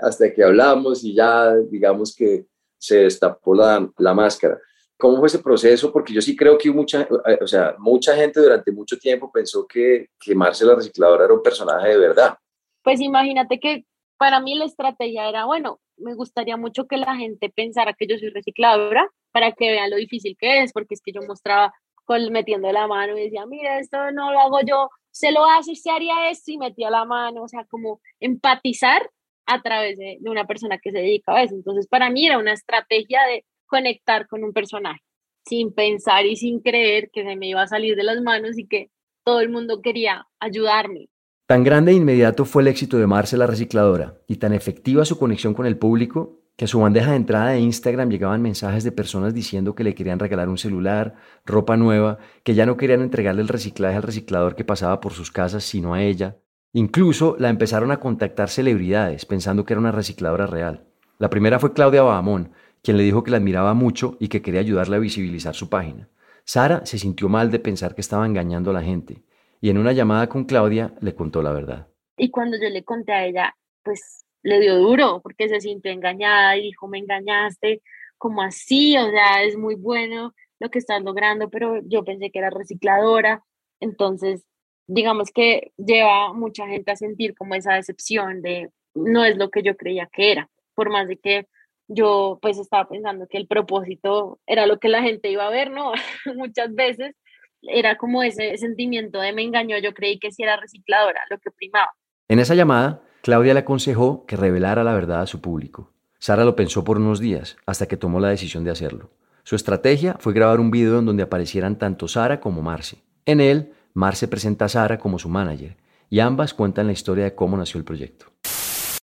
hasta 0.00 0.32
que 0.32 0.42
hablamos 0.42 1.04
y 1.04 1.14
ya 1.14 1.54
digamos 1.56 2.14
que 2.14 2.46
se 2.78 2.98
destapó 2.98 3.54
la, 3.54 3.88
la, 3.98 4.14
máscara. 4.14 4.58
¿Cómo 4.98 5.18
fue 5.18 5.28
ese 5.28 5.38
proceso? 5.38 5.92
Porque 5.92 6.12
yo 6.12 6.20
sí 6.20 6.36
creo 6.36 6.56
que 6.56 6.70
mucha, 6.70 7.02
eh, 7.02 7.38
o 7.40 7.46
sea, 7.46 7.74
mucha 7.78 8.14
gente 8.14 8.40
durante 8.40 8.70
mucho 8.72 8.98
tiempo 8.98 9.30
pensó 9.32 9.66
que, 9.66 10.08
que 10.18 10.34
Marce 10.34 10.64
la 10.64 10.74
recicladora 10.74 11.24
era 11.24 11.34
un 11.34 11.42
personaje 11.42 11.88
de 11.88 11.98
verdad. 11.98 12.36
Pues 12.82 13.00
imagínate 13.00 13.58
que 13.58 13.84
para 14.18 14.40
mí 14.40 14.54
la 14.54 14.64
estrategia 14.64 15.28
era, 15.28 15.44
bueno, 15.44 15.80
me 15.96 16.14
gustaría 16.14 16.56
mucho 16.56 16.86
que 16.86 16.96
la 16.96 17.16
gente 17.16 17.50
pensara 17.50 17.94
que 17.94 18.06
yo 18.06 18.16
soy 18.18 18.30
recicladora 18.30 19.10
para 19.32 19.52
que 19.52 19.70
vean 19.70 19.90
lo 19.90 19.96
difícil 19.96 20.36
que 20.38 20.62
es, 20.62 20.72
porque 20.72 20.94
es 20.94 21.02
que 21.02 21.12
yo 21.12 21.20
mostraba 21.26 21.74
con, 22.04 22.32
metiendo 22.32 22.70
la 22.72 22.86
mano 22.86 23.18
y 23.18 23.24
decía, 23.24 23.46
mira, 23.46 23.78
esto 23.78 24.10
no 24.12 24.32
lo 24.32 24.40
hago 24.40 24.60
yo, 24.66 24.90
se 25.16 25.32
lo 25.32 25.46
hace, 25.46 25.74
se 25.74 25.90
haría 25.90 26.28
esto 26.28 26.52
y 26.52 26.58
metía 26.58 26.90
la 26.90 27.06
mano, 27.06 27.44
o 27.44 27.48
sea, 27.48 27.64
como 27.64 28.00
empatizar 28.20 29.10
a 29.46 29.62
través 29.62 29.96
de, 29.96 30.18
de, 30.20 30.30
una 30.30 30.46
persona 30.46 30.76
que 30.76 30.90
se 30.90 30.98
dedica 30.98 31.32
a 31.32 31.42
eso. 31.42 31.54
Entonces, 31.54 31.86
para 31.86 32.10
mí 32.10 32.26
era 32.26 32.36
una 32.36 32.52
estrategia 32.52 33.20
de 33.26 33.46
conectar 33.64 34.26
con 34.26 34.44
un 34.44 34.52
personaje, 34.52 35.00
sin 35.46 35.72
pensar 35.72 36.26
y 36.26 36.36
sin 36.36 36.60
creer 36.60 37.08
que 37.10 37.24
se 37.24 37.34
me 37.34 37.48
iba 37.48 37.62
a 37.62 37.66
salir 37.66 37.96
de 37.96 38.02
las 38.02 38.20
manos 38.20 38.58
y 38.58 38.66
que 38.66 38.90
todo 39.24 39.40
el 39.40 39.48
mundo 39.48 39.80
quería 39.80 40.26
ayudarme. 40.38 41.08
Tan 41.46 41.64
grande 41.64 41.92
e 41.92 41.94
inmediato 41.94 42.44
fue 42.44 42.60
el 42.60 42.68
éxito 42.68 42.98
de 42.98 43.06
Marce 43.06 43.38
la 43.38 43.46
recicladora 43.46 44.18
y 44.28 44.36
tan 44.36 44.52
efectiva 44.52 45.06
su 45.06 45.18
conexión 45.18 45.54
con 45.54 45.64
el 45.64 45.78
público 45.78 46.42
que 46.56 46.64
a 46.64 46.68
su 46.68 46.80
bandeja 46.80 47.10
de 47.10 47.16
entrada 47.16 47.50
de 47.50 47.60
Instagram 47.60 48.08
llegaban 48.08 48.40
mensajes 48.40 48.82
de 48.82 48.92
personas 48.92 49.34
diciendo 49.34 49.74
que 49.74 49.84
le 49.84 49.94
querían 49.94 50.18
regalar 50.18 50.48
un 50.48 50.56
celular, 50.56 51.16
ropa 51.44 51.76
nueva, 51.76 52.18
que 52.42 52.54
ya 52.54 52.64
no 52.64 52.76
querían 52.76 53.02
entregarle 53.02 53.42
el 53.42 53.48
reciclaje 53.48 53.96
al 53.96 54.02
reciclador 54.02 54.56
que 54.56 54.64
pasaba 54.64 55.00
por 55.00 55.12
sus 55.12 55.30
casas, 55.30 55.64
sino 55.64 55.94
a 55.94 56.02
ella. 56.02 56.38
Incluso 56.72 57.36
la 57.38 57.50
empezaron 57.50 57.90
a 57.90 58.00
contactar 58.00 58.48
celebridades 58.48 59.26
pensando 59.26 59.64
que 59.64 59.74
era 59.74 59.80
una 59.80 59.92
recicladora 59.92 60.46
real. 60.46 60.86
La 61.18 61.30
primera 61.30 61.58
fue 61.58 61.72
Claudia 61.72 62.02
Bahamón, 62.02 62.52
quien 62.82 62.96
le 62.96 63.02
dijo 63.02 63.22
que 63.22 63.30
la 63.30 63.36
admiraba 63.36 63.74
mucho 63.74 64.16
y 64.20 64.28
que 64.28 64.42
quería 64.42 64.60
ayudarle 64.60 64.96
a 64.96 65.00
visibilizar 65.00 65.54
su 65.54 65.68
página. 65.68 66.08
Sara 66.44 66.86
se 66.86 66.98
sintió 66.98 67.28
mal 67.28 67.50
de 67.50 67.58
pensar 67.58 67.94
que 67.94 68.00
estaba 68.00 68.26
engañando 68.26 68.70
a 68.70 68.74
la 68.74 68.82
gente 68.82 69.24
y 69.60 69.70
en 69.70 69.78
una 69.78 69.92
llamada 69.92 70.28
con 70.28 70.44
Claudia 70.44 70.94
le 71.00 71.14
contó 71.14 71.42
la 71.42 71.52
verdad. 71.52 71.88
Y 72.16 72.30
cuando 72.30 72.56
yo 72.56 72.68
le 72.68 72.84
conté 72.84 73.12
a 73.12 73.26
ella, 73.26 73.54
pues 73.82 74.25
le 74.46 74.60
dio 74.60 74.76
duro 74.76 75.20
porque 75.22 75.48
se 75.48 75.60
sintió 75.60 75.90
engañada 75.90 76.56
y 76.56 76.62
dijo, 76.62 76.86
me 76.86 76.98
engañaste, 76.98 77.82
como 78.16 78.42
así, 78.42 78.96
o 78.96 79.10
sea, 79.10 79.42
es 79.42 79.56
muy 79.56 79.74
bueno 79.74 80.34
lo 80.60 80.70
que 80.70 80.78
estás 80.78 81.02
logrando, 81.02 81.50
pero 81.50 81.80
yo 81.84 82.04
pensé 82.04 82.30
que 82.30 82.38
era 82.38 82.50
recicladora. 82.50 83.42
Entonces, 83.80 84.44
digamos 84.86 85.30
que 85.32 85.72
lleva 85.76 86.32
mucha 86.32 86.66
gente 86.68 86.92
a 86.92 86.96
sentir 86.96 87.34
como 87.34 87.56
esa 87.56 87.74
decepción 87.74 88.40
de 88.40 88.70
no 88.94 89.24
es 89.24 89.36
lo 89.36 89.50
que 89.50 89.62
yo 89.62 89.76
creía 89.76 90.08
que 90.12 90.30
era, 90.30 90.48
por 90.74 90.90
más 90.90 91.08
de 91.08 91.18
que 91.18 91.48
yo 91.88 92.38
pues 92.40 92.58
estaba 92.58 92.88
pensando 92.88 93.26
que 93.26 93.38
el 93.38 93.48
propósito 93.48 94.38
era 94.46 94.66
lo 94.66 94.78
que 94.78 94.88
la 94.88 95.02
gente 95.02 95.28
iba 95.28 95.46
a 95.46 95.50
ver, 95.50 95.72
¿no? 95.72 95.92
Muchas 96.36 96.72
veces 96.72 97.16
era 97.62 97.96
como 97.96 98.22
ese 98.22 98.56
sentimiento 98.58 99.20
de 99.20 99.32
me 99.32 99.42
engañó, 99.42 99.76
yo 99.78 99.92
creí 99.92 100.20
que 100.20 100.30
sí 100.30 100.44
era 100.44 100.56
recicladora, 100.56 101.20
lo 101.30 101.38
que 101.38 101.50
primaba. 101.50 101.92
En 102.28 102.38
esa 102.38 102.54
llamada, 102.54 103.02
Claudia 103.26 103.54
le 103.54 103.58
aconsejó 103.58 104.24
que 104.24 104.36
revelara 104.36 104.84
la 104.84 104.92
verdad 104.92 105.20
a 105.20 105.26
su 105.26 105.40
público. 105.40 105.90
Sara 106.20 106.44
lo 106.44 106.54
pensó 106.54 106.84
por 106.84 106.98
unos 106.98 107.18
días, 107.18 107.56
hasta 107.66 107.86
que 107.86 107.96
tomó 107.96 108.20
la 108.20 108.28
decisión 108.28 108.62
de 108.62 108.70
hacerlo. 108.70 109.10
Su 109.42 109.56
estrategia 109.56 110.14
fue 110.20 110.32
grabar 110.32 110.60
un 110.60 110.70
video 110.70 111.00
en 111.00 111.06
donde 111.06 111.24
aparecieran 111.24 111.74
tanto 111.74 112.06
Sara 112.06 112.38
como 112.38 112.62
Marce. 112.62 113.02
En 113.24 113.40
él, 113.40 113.72
Marce 113.94 114.28
presenta 114.28 114.66
a 114.66 114.68
Sara 114.68 115.00
como 115.00 115.18
su 115.18 115.28
manager, 115.28 115.76
y 116.08 116.20
ambas 116.20 116.54
cuentan 116.54 116.86
la 116.86 116.92
historia 116.92 117.24
de 117.24 117.34
cómo 117.34 117.56
nació 117.56 117.78
el 117.78 117.84
proyecto. 117.84 118.26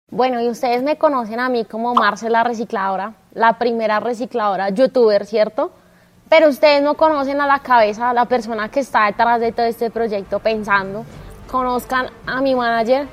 Bueno, 0.09 0.41
y 0.41 0.49
ustedes 0.49 0.85
me 0.85 0.97
conocen 0.97 1.41
a 1.41 1.49
mí 1.49 1.65
como 1.65 1.93
Marce 1.93 2.31
la 2.31 2.45
recicladora, 2.45 3.15
la 3.35 3.59
primera 3.59 3.99
recicladora 3.99 4.71
youtuber, 4.71 5.27
¿cierto? 5.27 5.73
Pero 6.29 6.49
ustedes 6.49 6.81
no 6.81 6.95
conocen 6.95 7.41
a 7.41 7.49
la 7.49 7.59
cabeza, 7.59 8.15
la 8.15 8.27
persona 8.27 8.69
que 8.69 8.79
está 8.79 9.07
detrás 9.07 9.41
de 9.41 9.51
todo 9.51 9.67
este 9.67 9.91
proyecto 9.91 10.39
pensando. 10.39 11.05
Conozcan 11.51 12.07
a 12.25 12.41
mi 12.41 12.55
manager 12.55 13.09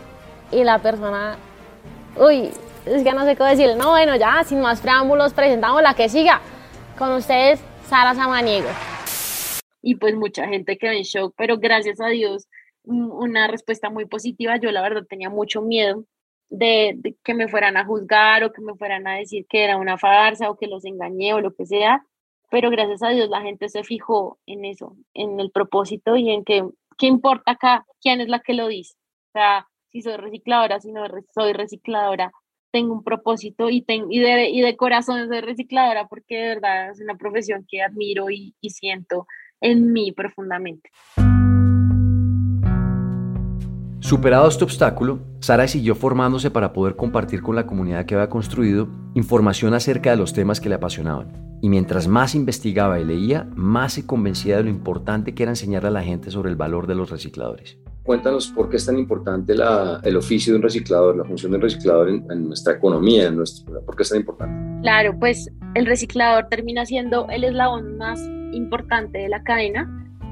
y 0.51 0.63
la 0.63 0.79
persona, 0.79 1.38
uy, 2.17 2.51
es 2.85 3.03
que 3.03 3.13
no 3.13 3.25
sé 3.25 3.35
qué 3.35 3.43
decirle. 3.43 3.75
No, 3.75 3.91
bueno, 3.91 4.15
ya, 4.15 4.43
sin 4.43 4.62
más 4.62 4.81
preámbulos, 4.81 5.33
presentamos 5.33 5.81
la 5.81 5.93
que 5.93 6.09
siga. 6.09 6.41
Con 6.97 7.12
ustedes, 7.13 7.62
Sara 7.85 8.13
Samaniego. 8.13 8.69
Y 9.81 9.95
pues 9.95 10.15
mucha 10.15 10.47
gente 10.47 10.77
quedó 10.77 10.91
en 10.91 11.03
shock, 11.03 11.33
pero 11.38 11.57
gracias 11.57 12.01
a 12.01 12.07
Dios, 12.07 12.47
una 12.83 13.47
respuesta 13.47 13.89
muy 13.89 14.05
positiva. 14.05 14.57
Yo 14.57 14.71
la 14.71 14.81
verdad 14.81 15.03
tenía 15.07 15.29
mucho 15.29 15.62
miedo 15.62 16.03
de, 16.49 16.93
de, 16.97 17.15
que 17.23 17.33
me 17.33 17.47
fueran 17.47 17.77
a 17.77 17.85
juzgar 17.85 18.43
o 18.43 18.51
que 18.51 18.62
me 18.62 18.75
fueran 18.75 19.07
a 19.07 19.15
decir 19.15 19.45
que 19.47 19.63
era 19.63 19.77
una 19.77 19.97
farsa 19.97 20.49
o 20.49 20.57
que 20.57 20.67
los 20.67 20.83
engañé 20.83 21.33
o 21.33 21.41
lo 21.41 21.53
que 21.53 21.65
sea 21.65 22.03
pero 22.49 22.69
gracias 22.69 23.03
a 23.03 23.09
Dios 23.09 23.29
la 23.29 23.41
gente 23.41 23.69
se 23.69 23.83
fijó 23.83 24.39
en 24.45 24.65
eso, 24.65 24.95
en 25.13 25.39
el 25.39 25.51
propósito 25.51 26.15
y 26.15 26.31
en 26.31 26.43
que, 26.43 26.67
¿qué 26.97 27.07
importa 27.07 27.51
acá? 27.51 27.85
¿Quién 28.01 28.21
es 28.21 28.27
la 28.27 28.39
que 28.39 28.53
lo 28.53 28.67
dice? 28.67 28.95
O 29.29 29.31
sea, 29.33 29.67
si 29.91 30.02
soy 30.02 30.17
recicladora, 30.17 30.80
si 30.80 30.91
no 30.91 31.04
soy 31.34 31.54
recicladora, 31.54 32.32
tengo 32.71 32.93
un 32.93 33.04
propósito 33.04 33.69
y, 33.69 33.84
y, 33.88 34.19
de, 34.19 34.49
y 34.49 34.62
de 34.62 34.78
corazón 34.78 35.28
soy 35.28 35.41
recicladora 35.41 36.08
porque 36.08 36.38
de 36.38 36.47
verdad 36.56 36.91
es 36.91 37.02
una 37.02 37.17
profesión 37.17 37.65
que 37.67 37.82
admiro 37.82 38.30
y, 38.30 38.56
y 38.62 38.69
siento 38.69 39.25
en 39.60 39.91
mí 39.91 40.12
profundamente. 40.12 40.89
Superado 44.02 44.47
este 44.47 44.63
obstáculo, 44.63 45.19
Sara 45.39 45.67
siguió 45.67 45.93
formándose 45.93 46.49
para 46.49 46.73
poder 46.73 46.95
compartir 46.95 47.41
con 47.41 47.56
la 47.56 47.67
comunidad 47.67 48.06
que 48.06 48.15
había 48.15 48.30
construido 48.30 48.88
información 49.13 49.73
acerca 49.73 50.12
de 50.12 50.17
los 50.17 50.34
temas 50.34 50.62
que 50.62 50.69
le 50.69 50.75
apasionaban. 50.75 51.60
Y 51.62 51.69
mientras 51.69 52.08
más 52.08 52.34
investigaba 52.34 52.99
y 52.99 53.06
leía, 53.06 53.49
más 53.56 53.93
se 53.93 54.08
convencía 54.08 54.58
de 54.58 54.63
lo 54.63 54.69
importante 54.69 55.36
que 55.36 55.43
era 55.43 55.52
enseñarle 55.52 55.89
a 55.89 55.91
la 55.91 56.04
gente 56.04 56.32
sobre 56.32 56.49
el 56.49 56.56
valor 56.56 56.88
de 56.88 56.95
los 56.95 57.12
recicladores. 57.12 57.78
Cuéntanos 58.10 58.48
por 58.48 58.72
qué 58.72 58.78
es 58.78 58.88
tan 58.88 58.98
importante 58.98 59.54
el 59.54 60.17
oficio 60.17 60.52
de 60.52 60.58
un 60.58 60.63
reciclador, 60.63 61.15
la 61.15 61.26
función 61.26 61.52
del 61.52 61.62
reciclador 61.62 62.10
en, 62.10 62.48
nuestra 62.48 62.74
economía, 62.74 63.28
en 63.28 63.36
nuestro, 63.36 63.86
¿por 63.86 63.95
qué 63.95 64.02
es 64.02 64.10
tan 64.10 64.17
importante? 64.17 64.82
Claro, 64.82 65.15
pues 65.19 65.48
el 65.76 65.86
reciclador 65.86 66.48
termina 66.50 66.88
siendo 66.88 67.28
el 67.30 67.43
eslabón 67.43 68.00
más 68.00 68.19
importante 68.52 69.19
de 69.19 69.30
la 69.30 69.43
cadena, 69.43 69.88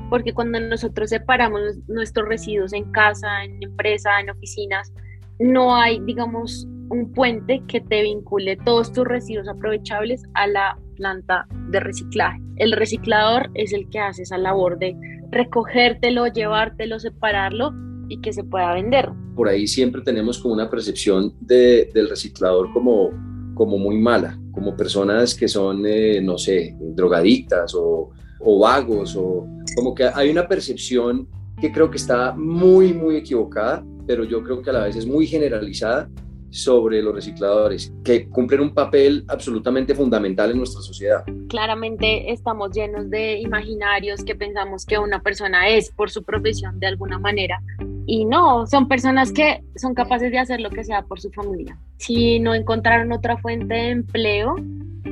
porque 0.10 0.34
cuando 0.34 0.60
nosotros 0.60 1.12
separamos 1.12 1.78
nuestros 1.88 2.28
residuos 2.28 2.74
en 2.74 2.92
casa, 2.92 3.44
en 3.44 3.62
empresa, 3.62 4.10
en 4.22 4.32
oficinas, 4.32 4.92
no 5.38 5.76
hay, 5.76 6.00
digamos, 6.00 6.68
un 6.90 7.12
puente 7.14 7.62
que 7.68 7.80
te 7.80 8.02
vincule 8.02 8.58
todos 8.66 8.92
tus 8.92 9.06
residuos 9.06 9.48
aprovechables 9.48 10.24
a 10.34 10.48
la 10.48 10.80
planta 10.96 11.46
de 11.70 11.80
reciclaje. 11.80 12.42
El 12.56 12.72
reciclador 12.72 13.52
es 13.54 13.72
el 13.72 13.88
que 13.92 14.00
hace 14.00 14.24
esa 14.24 14.40
labor 14.40 14.80
de 14.80 14.98
recogértelo, 15.32 16.28
llevártelo, 16.28 17.00
separarlo 17.00 17.74
y 18.10 18.20
que 18.22 18.34
se 18.34 18.44
pueda 18.44 18.74
vender. 18.74 19.10
Por 19.36 19.48
ahí 19.48 19.68
siempre 19.68 20.02
tenemos 20.02 20.40
como 20.40 20.54
una 20.54 20.70
percepción 20.70 21.34
de, 21.40 21.90
del 21.94 22.10
reciclador 22.10 22.72
como, 22.74 23.10
como 23.54 23.78
muy 23.78 23.98
mala, 23.98 24.40
como 24.52 24.76
personas 24.76 25.36
que 25.36 25.48
son, 25.48 25.84
eh, 25.86 26.22
no 26.22 26.38
sé, 26.38 26.76
drogadictas 26.80 27.76
o, 27.76 28.12
o 28.40 28.60
vagos, 28.60 29.16
o 29.16 29.46
como 29.76 29.94
que 29.94 30.06
hay 30.06 30.30
una 30.30 30.48
percepción 30.48 31.28
que 31.60 31.72
creo 31.72 31.90
que 31.90 31.98
está 31.98 32.34
muy, 32.34 32.94
muy 32.94 33.18
equivocada, 33.18 33.84
pero 34.06 34.24
yo 34.24 34.44
creo 34.44 34.62
que 34.62 34.70
a 34.70 34.74
la 34.74 34.84
vez 34.86 34.96
es 34.96 35.06
muy 35.06 35.28
generalizada 35.28 36.10
sobre 36.58 37.02
los 37.02 37.14
recicladores, 37.14 37.94
que 38.04 38.28
cumplen 38.30 38.62
un 38.62 38.74
papel 38.74 39.24
absolutamente 39.28 39.96
fundamental 39.96 40.52
en 40.52 40.58
nuestra 40.58 40.82
sociedad. 40.82 41.24
Claramente 41.50 42.32
estamos 42.32 42.72
llenos 42.72 43.10
de 43.10 43.40
imaginarios 43.40 44.24
que 44.24 44.36
pensamos 44.36 44.86
que 44.86 44.98
una 44.98 45.22
persona 45.22 45.68
es 45.70 45.92
por 45.92 46.10
su 46.10 46.24
profesión 46.24 46.80
de 46.80 46.88
alguna 46.88 47.20
manera 47.20 47.62
y 48.06 48.26
no, 48.26 48.66
son 48.68 48.88
personas 48.88 49.32
que 49.32 49.64
son 49.76 49.94
capaces 49.94 50.32
de 50.32 50.40
hacer 50.40 50.62
lo 50.62 50.70
que 50.70 50.84
sea 50.84 51.04
por 51.04 51.20
su 51.20 51.30
familia. 51.32 51.78
Si 51.98 52.40
no 52.40 52.56
encontraron 52.56 53.12
otra 53.12 53.38
fuente 53.38 53.74
de 53.74 53.90
empleo 53.90 54.56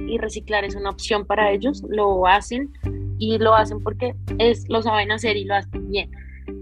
y 0.07 0.17
reciclar 0.17 0.63
es 0.63 0.75
una 0.75 0.91
opción 0.91 1.25
para 1.25 1.51
ellos, 1.51 1.83
lo 1.89 2.25
hacen 2.25 2.71
y 3.17 3.37
lo 3.37 3.53
hacen 3.53 3.81
porque 3.81 4.15
es, 4.39 4.67
lo 4.69 4.81
saben 4.81 5.11
hacer 5.11 5.37
y 5.37 5.43
lo 5.43 5.55
hacen 5.55 5.89
bien. 5.89 6.09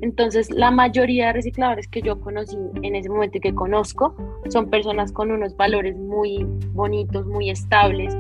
Entonces, 0.02 0.50
la 0.52 0.72
mayoría 0.72 1.28
de 1.28 1.34
recicladores 1.34 1.88
que 1.88 2.02
yo 2.02 2.20
conocí 2.20 2.58
en 2.82 2.96
ese 2.96 3.10
momento 3.10 3.38
y 3.38 3.42
que 3.42 3.54
conozco 3.54 4.16
son 4.50 4.70
personas 4.70 5.12
con 5.12 5.32
unos 5.32 5.56
valores 5.56 5.96
muy 5.98 6.46
bonitos, 6.74 7.26
muy 7.26 7.50
estables. 7.50 8.14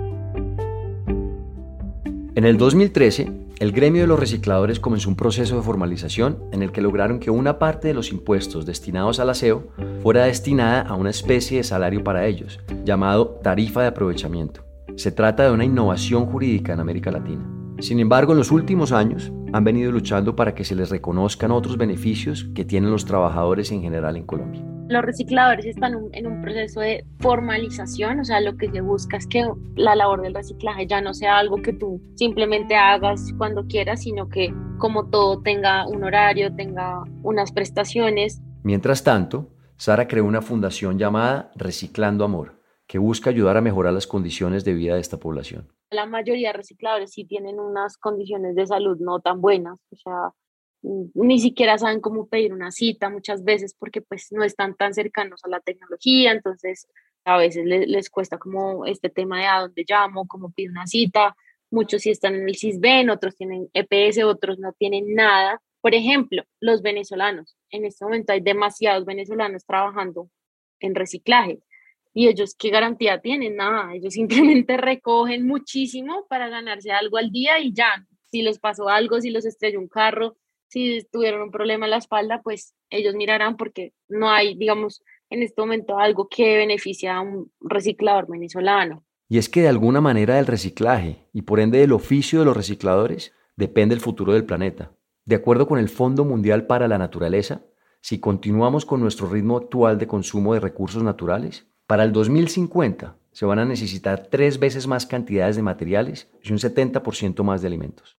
En 2.35 2.45
el 2.45 2.57
2013, 2.57 3.31
el 3.59 3.71
gremio 3.71 4.01
de 4.01 4.07
los 4.07 4.19
recicladores 4.19 4.79
comenzó 4.79 5.07
un 5.07 5.15
proceso 5.15 5.55
de 5.55 5.61
formalización 5.61 6.39
en 6.51 6.63
el 6.63 6.71
que 6.71 6.81
lograron 6.81 7.19
que 7.19 7.29
una 7.29 7.59
parte 7.59 7.89
de 7.89 7.93
los 7.93 8.11
impuestos 8.11 8.65
destinados 8.65 9.19
al 9.19 9.29
aseo 9.29 9.67
fuera 10.01 10.25
destinada 10.25 10.81
a 10.81 10.95
una 10.95 11.11
especie 11.11 11.57
de 11.57 11.63
salario 11.63 12.03
para 12.03 12.25
ellos, 12.25 12.59
llamado 12.83 13.39
tarifa 13.43 13.81
de 13.81 13.87
aprovechamiento. 13.87 14.65
Se 14.95 15.11
trata 15.11 15.43
de 15.43 15.51
una 15.51 15.65
innovación 15.65 16.25
jurídica 16.25 16.73
en 16.73 16.79
América 16.79 17.11
Latina. 17.11 17.47
Sin 17.79 17.99
embargo, 17.99 18.33
en 18.33 18.39
los 18.39 18.51
últimos 18.51 18.91
años 18.91 19.31
han 19.53 19.63
venido 19.63 19.91
luchando 19.91 20.35
para 20.35 20.55
que 20.55 20.63
se 20.63 20.75
les 20.75 20.89
reconozcan 20.89 21.51
otros 21.51 21.77
beneficios 21.77 22.49
que 22.55 22.65
tienen 22.65 22.89
los 22.89 23.05
trabajadores 23.05 23.71
en 23.71 23.83
general 23.83 24.17
en 24.17 24.25
Colombia. 24.25 24.65
Los 24.89 25.03
recicladores 25.03 25.65
están 25.67 25.93
en 26.11 26.27
un 26.27 26.41
proceso 26.41 26.81
de 26.81 27.05
formalización, 27.19 28.19
o 28.19 28.25
sea, 28.25 28.41
lo 28.41 28.57
que 28.57 28.69
se 28.71 28.81
busca 28.81 29.17
es 29.17 29.27
que 29.27 29.45
la 29.75 29.95
labor 29.95 30.23
del 30.23 30.33
reciclaje 30.33 30.87
ya 30.87 31.01
no 31.01 31.13
sea 31.13 31.37
algo 31.37 31.61
que 31.61 31.71
tú 31.71 32.01
simplemente 32.15 32.75
hagas 32.75 33.31
cuando 33.37 33.65
quieras, 33.67 34.01
sino 34.01 34.27
que 34.27 34.53
como 34.79 35.09
todo 35.09 35.41
tenga 35.41 35.87
un 35.87 36.03
horario, 36.03 36.53
tenga 36.55 37.03
unas 37.21 37.51
prestaciones. 37.51 38.41
Mientras 38.63 39.03
tanto, 39.03 39.51
Sara 39.77 40.07
creó 40.07 40.25
una 40.25 40.41
fundación 40.41 40.97
llamada 40.97 41.51
Reciclando 41.55 42.25
Amor, 42.25 42.62
que 42.87 42.97
busca 42.97 43.29
ayudar 43.29 43.57
a 43.57 43.61
mejorar 43.61 43.93
las 43.93 44.07
condiciones 44.07 44.63
de 44.65 44.73
vida 44.73 44.95
de 44.95 45.01
esta 45.01 45.17
población 45.17 45.67
la 45.93 46.05
mayoría 46.05 46.49
de 46.49 46.57
recicladores 46.57 47.11
sí 47.11 47.25
tienen 47.25 47.59
unas 47.59 47.97
condiciones 47.97 48.55
de 48.55 48.67
salud 48.67 48.97
no 48.99 49.19
tan 49.21 49.41
buenas, 49.41 49.79
o 49.91 49.95
sea, 49.95 50.31
ni 50.81 51.39
siquiera 51.39 51.77
saben 51.77 52.01
cómo 52.01 52.27
pedir 52.27 52.51
una 52.53 52.71
cita 52.71 53.09
muchas 53.09 53.43
veces 53.43 53.73
porque 53.77 54.01
pues 54.01 54.27
no 54.31 54.43
están 54.43 54.75
tan 54.75 54.93
cercanos 54.93 55.41
a 55.45 55.49
la 55.49 55.61
tecnología, 55.61 56.31
entonces 56.31 56.87
a 57.23 57.37
veces 57.37 57.65
les, 57.65 58.09
cuesta 58.09 58.37
como 58.37 58.85
este 58.85 59.09
tema 59.09 59.39
de 59.39 59.45
a 59.45 59.61
dónde 59.61 59.85
llamo, 59.87 60.27
cómo 60.27 60.51
pido 60.51 60.71
una 60.71 60.87
cita, 60.87 61.35
muchos 61.71 62.01
sí 62.01 62.09
están 62.09 62.35
en 62.35 62.49
el 62.49 62.57
CISBEN, 62.57 63.09
otros 63.09 63.37
tienen 63.37 63.69
EPS, 63.73 64.23
otros 64.25 64.59
no 64.59 64.73
tienen 64.73 65.15
nada. 65.15 65.61
Por 65.79 65.95
ejemplo, 65.95 66.43
los 66.59 66.81
venezolanos, 66.81 67.55
en 67.69 67.85
este 67.85 68.03
momento 68.03 68.33
hay 68.33 68.41
demasiados 68.41 69.05
venezolanos 69.05 69.65
trabajando 69.65 70.29
en 70.81 70.95
reciclaje 70.95 71.59
y 72.13 72.27
ellos 72.27 72.55
qué 72.57 72.69
garantía 72.69 73.19
tienen, 73.19 73.55
nada, 73.55 73.93
ellos 73.93 74.13
simplemente 74.13 74.77
recogen 74.77 75.45
muchísimo 75.45 76.25
para 76.29 76.47
ganarse 76.49 76.91
algo 76.91 77.17
al 77.17 77.31
día 77.31 77.59
y 77.59 77.73
ya, 77.73 78.05
si 78.29 78.41
les 78.41 78.59
pasó 78.59 78.89
algo, 78.89 79.19
si 79.21 79.31
los 79.31 79.45
estrelló 79.45 79.79
un 79.79 79.87
carro, 79.87 80.37
si 80.67 81.05
tuvieron 81.11 81.41
un 81.41 81.51
problema 81.51 81.85
en 81.85 81.91
la 81.91 81.97
espalda, 81.97 82.41
pues 82.43 82.73
ellos 82.89 83.13
mirarán 83.13 83.57
porque 83.57 83.93
no 84.07 84.31
hay, 84.31 84.55
digamos, 84.55 85.03
en 85.29 85.43
este 85.43 85.61
momento 85.61 85.99
algo 85.99 86.27
que 86.27 86.57
beneficie 86.57 87.09
a 87.09 87.21
un 87.21 87.51
reciclador 87.59 88.27
venezolano. 88.27 89.03
Y 89.29 89.37
es 89.37 89.49
que 89.49 89.61
de 89.61 89.67
alguna 89.67 90.01
manera 90.01 90.35
del 90.35 90.47
reciclaje 90.47 91.27
y 91.31 91.43
por 91.43 91.59
ende 91.59 91.79
del 91.79 91.91
oficio 91.91 92.39
de 92.39 92.45
los 92.45 92.57
recicladores 92.57 93.33
depende 93.55 93.95
el 93.95 94.01
futuro 94.01 94.33
del 94.33 94.45
planeta. 94.45 94.95
De 95.25 95.35
acuerdo 95.35 95.67
con 95.67 95.79
el 95.79 95.89
Fondo 95.89 96.25
Mundial 96.25 96.65
para 96.65 96.87
la 96.87 96.97
Naturaleza, 96.97 97.65
si 98.01 98.19
continuamos 98.19 98.85
con 98.85 98.99
nuestro 98.99 99.29
ritmo 99.29 99.57
actual 99.57 99.97
de 99.97 100.07
consumo 100.07 100.53
de 100.53 100.59
recursos 100.59 101.01
naturales, 101.03 101.67
para 101.87 102.03
el 102.03 102.13
2050 102.13 103.17
se 103.33 103.45
van 103.45 103.59
a 103.59 103.65
necesitar 103.65 104.27
tres 104.27 104.59
veces 104.59 104.87
más 104.87 105.05
cantidades 105.05 105.55
de 105.55 105.63
materiales 105.63 106.29
y 106.41 106.51
un 106.51 106.59
70% 106.59 107.43
más 107.43 107.61
de 107.61 107.67
alimentos. 107.67 108.17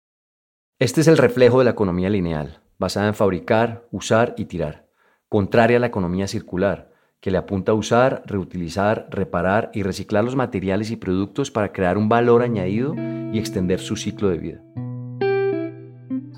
Este 0.78 1.00
es 1.00 1.08
el 1.08 1.16
reflejo 1.16 1.60
de 1.60 1.64
la 1.64 1.70
economía 1.70 2.10
lineal, 2.10 2.60
basada 2.78 3.06
en 3.06 3.14
fabricar, 3.14 3.86
usar 3.90 4.34
y 4.36 4.46
tirar, 4.46 4.86
contraria 5.28 5.78
a 5.78 5.80
la 5.80 5.86
economía 5.86 6.26
circular, 6.26 6.92
que 7.20 7.30
le 7.30 7.38
apunta 7.38 7.72
a 7.72 7.74
usar, 7.74 8.22
reutilizar, 8.26 9.08
reparar 9.10 9.70
y 9.72 9.82
reciclar 9.82 10.24
los 10.24 10.36
materiales 10.36 10.90
y 10.90 10.96
productos 10.96 11.50
para 11.50 11.72
crear 11.72 11.96
un 11.96 12.10
valor 12.10 12.42
añadido 12.42 12.94
y 13.32 13.38
extender 13.38 13.80
su 13.80 13.96
ciclo 13.96 14.28
de 14.28 14.38
vida. 14.38 14.62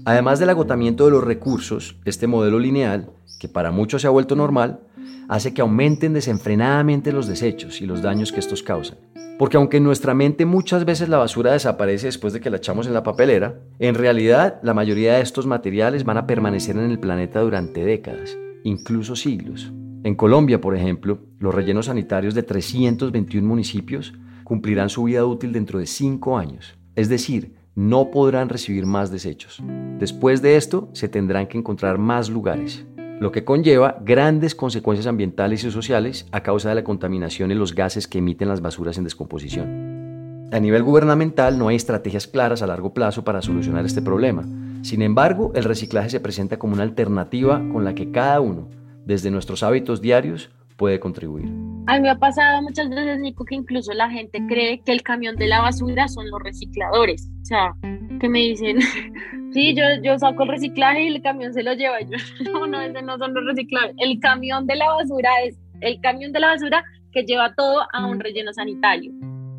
Además 0.05 0.39
del 0.39 0.51
agotamiento 0.51 1.07
de 1.07 1.11
los 1.11 1.25
recursos, 1.25 1.99
este 2.05 2.29
modelo 2.29 2.61
lineal, 2.61 3.11
que 3.41 3.49
para 3.49 3.73
muchos 3.73 4.03
se 4.03 4.07
ha 4.07 4.11
vuelto 4.11 4.37
normal, 4.37 4.81
hace 5.29 5.55
que 5.55 5.62
aumenten 5.62 6.12
desenfrenadamente 6.12 7.12
los 7.12 7.27
desechos 7.27 7.81
y 7.81 7.87
los 7.87 8.03
daños 8.03 8.33
que 8.33 8.40
estos 8.40 8.62
causan. 8.62 8.99
Porque 9.38 9.59
aunque 9.59 9.77
en 9.77 9.85
nuestra 9.85 10.14
mente 10.14 10.47
muchas 10.47 10.85
veces 10.85 11.09
la 11.09 11.19
basura 11.19 11.53
desaparece 11.53 12.07
después 12.07 12.33
de 12.33 12.40
que 12.40 12.49
la 12.49 12.57
echamos 12.57 12.87
en 12.87 12.95
la 12.95 13.03
papelera, 13.03 13.61
en 13.79 13.95
realidad 13.95 14.61
la 14.62 14.73
mayoría 14.73 15.14
de 15.14 15.21
estos 15.21 15.47
materiales 15.47 16.05
van 16.05 16.16
a 16.16 16.27
permanecer 16.27 16.77
en 16.77 16.90
el 16.90 16.99
planeta 16.99 17.40
durante 17.40 17.85
décadas, 17.85 18.37
incluso 18.64 19.14
siglos. 19.14 19.73
En 20.05 20.14
Colombia, 20.14 20.61
por 20.61 20.75
ejemplo, 20.75 21.19
los 21.38 21.55
rellenos 21.55 21.87
sanitarios 21.87 22.35
de 22.35 22.45
321 22.45 23.47
municipios 23.47 24.14
cumplirán 24.45 24.88
su 24.88 25.05
vida 25.05 25.27
útil 25.27 25.53
dentro 25.53 25.79
de 25.79 25.87
5 25.87 26.38
años, 26.38 26.79
es 26.95 27.09
decir, 27.09 27.57
no 27.75 28.11
podrán 28.11 28.49
recibir 28.49 28.87
más 28.87 29.11
desechos. 29.11 29.62
Después 29.99 30.40
de 30.40 30.57
esto, 30.57 30.88
se 30.95 31.09
tendrán 31.09 31.47
que 31.47 31.59
encontrar 31.59 31.99
más 31.99 32.31
lugares, 32.31 32.87
lo 33.20 33.33
que 33.33 33.44
conlleva 33.44 33.98
grandes 34.02 34.55
consecuencias 34.55 35.07
ambientales 35.07 35.64
y 35.64 35.70
sociales 35.70 36.26
a 36.33 36.42
causa 36.42 36.68
de 36.68 36.74
la 36.74 36.85
contaminación 36.85 37.50
y 37.50 37.55
los 37.55 37.74
gases 37.74 38.07
que 38.07 38.18
emiten 38.18 38.48
las 38.48 38.61
basuras 38.61 38.98
en 38.98 39.05
descomposición. 39.05 40.48
A 40.52 40.61
nivel 40.61 40.83
gubernamental 40.83 41.59
no 41.59 41.68
hay 41.68 41.76
estrategias 41.76 42.26
claras 42.26 42.62
a 42.62 42.66
largo 42.66 42.92
plazo 42.92 43.24
para 43.24 43.42
solucionar 43.42 43.85
este 43.85 44.02
problema. 44.02 44.44
Sin 44.83 45.02
embargo, 45.02 45.50
el 45.55 45.64
reciclaje 45.64 46.11
se 46.11 46.20
presenta 46.20 46.59
como 46.59 46.74
una 46.74 46.83
alternativa 46.83 47.62
con 47.72 47.85
la 47.85 47.94
que 47.94 48.12
cada 48.12 48.40
uno, 48.40 48.68
desde 49.05 49.31
nuestros 49.31 49.62
hábitos 49.62 50.00
diarios, 50.00 50.50
puede 50.76 51.00
contribuir. 51.00 51.76
A 51.87 51.94
mí 51.94 52.01
me 52.01 52.11
ha 52.11 52.18
pasado 52.18 52.62
muchas 52.62 52.88
veces, 52.88 53.20
Nico, 53.20 53.44
que 53.44 53.55
incluso 53.55 53.92
la 53.92 54.11
gente 54.11 54.40
cree 54.49 54.81
que 54.81 54.92
el 54.92 55.03
camión 55.03 55.37
de 55.37 55.46
la 55.46 55.61
basura 55.61 56.09
son 56.09 56.29
los 56.31 56.42
recicladores. 56.42 57.29
O 57.42 57.44
sea, 57.44 57.75
que 58.20 58.29
me 58.29 58.40
dicen, 58.40 58.79
Sí, 59.57 59.75
yo, 59.75 59.85
yo 60.03 60.18
saco 60.18 60.42
el 60.42 60.51
reciclaje 60.51 61.05
y 61.05 61.07
el 61.07 61.22
camión 61.22 61.55
se 61.55 61.62
lo 61.62 61.72
lleva. 61.72 61.99
Yo, 62.03 62.18
no, 62.44 62.66
no, 62.66 63.03
no 63.03 63.16
son 63.16 63.33
los 63.33 63.46
reciclajes. 63.46 63.96
El 63.99 64.20
camión 64.20 64.66
de 64.66 64.77
la 64.77 64.92
basura 64.92 65.31
es 65.46 65.59
el 65.81 65.99
camión 66.03 66.33
de 66.33 66.40
la 66.40 66.49
basura 66.49 66.85
que 67.11 67.25
lleva 67.25 67.55
todo 67.55 67.87
a 67.90 68.07
un 68.07 68.20
relleno 68.20 68.53
sanitario. 68.53 69.12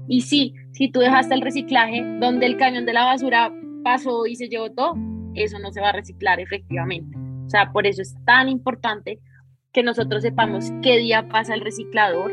Y 0.07 0.21
sí, 0.21 0.53
si 0.73 0.91
tú 0.91 0.99
dejaste 0.99 1.33
el 1.33 1.41
reciclaje 1.41 2.03
donde 2.19 2.45
el 2.45 2.57
camión 2.57 2.85
de 2.85 2.93
la 2.93 3.05
basura 3.05 3.51
pasó 3.83 4.27
y 4.27 4.35
se 4.35 4.47
llevó 4.47 4.71
todo, 4.71 4.93
eso 5.33 5.57
no 5.57 5.71
se 5.71 5.81
va 5.81 5.89
a 5.89 5.93
reciclar 5.93 6.39
efectivamente. 6.39 7.17
O 7.47 7.49
sea, 7.49 7.71
por 7.71 7.87
eso 7.87 8.03
es 8.03 8.15
tan 8.23 8.49
importante 8.49 9.19
que 9.77 9.83
nosotros 9.83 10.23
sepamos 10.23 10.71
qué 10.81 10.97
día 10.97 11.29
pasa 11.29 11.53
el 11.53 11.61
reciclador, 11.61 12.31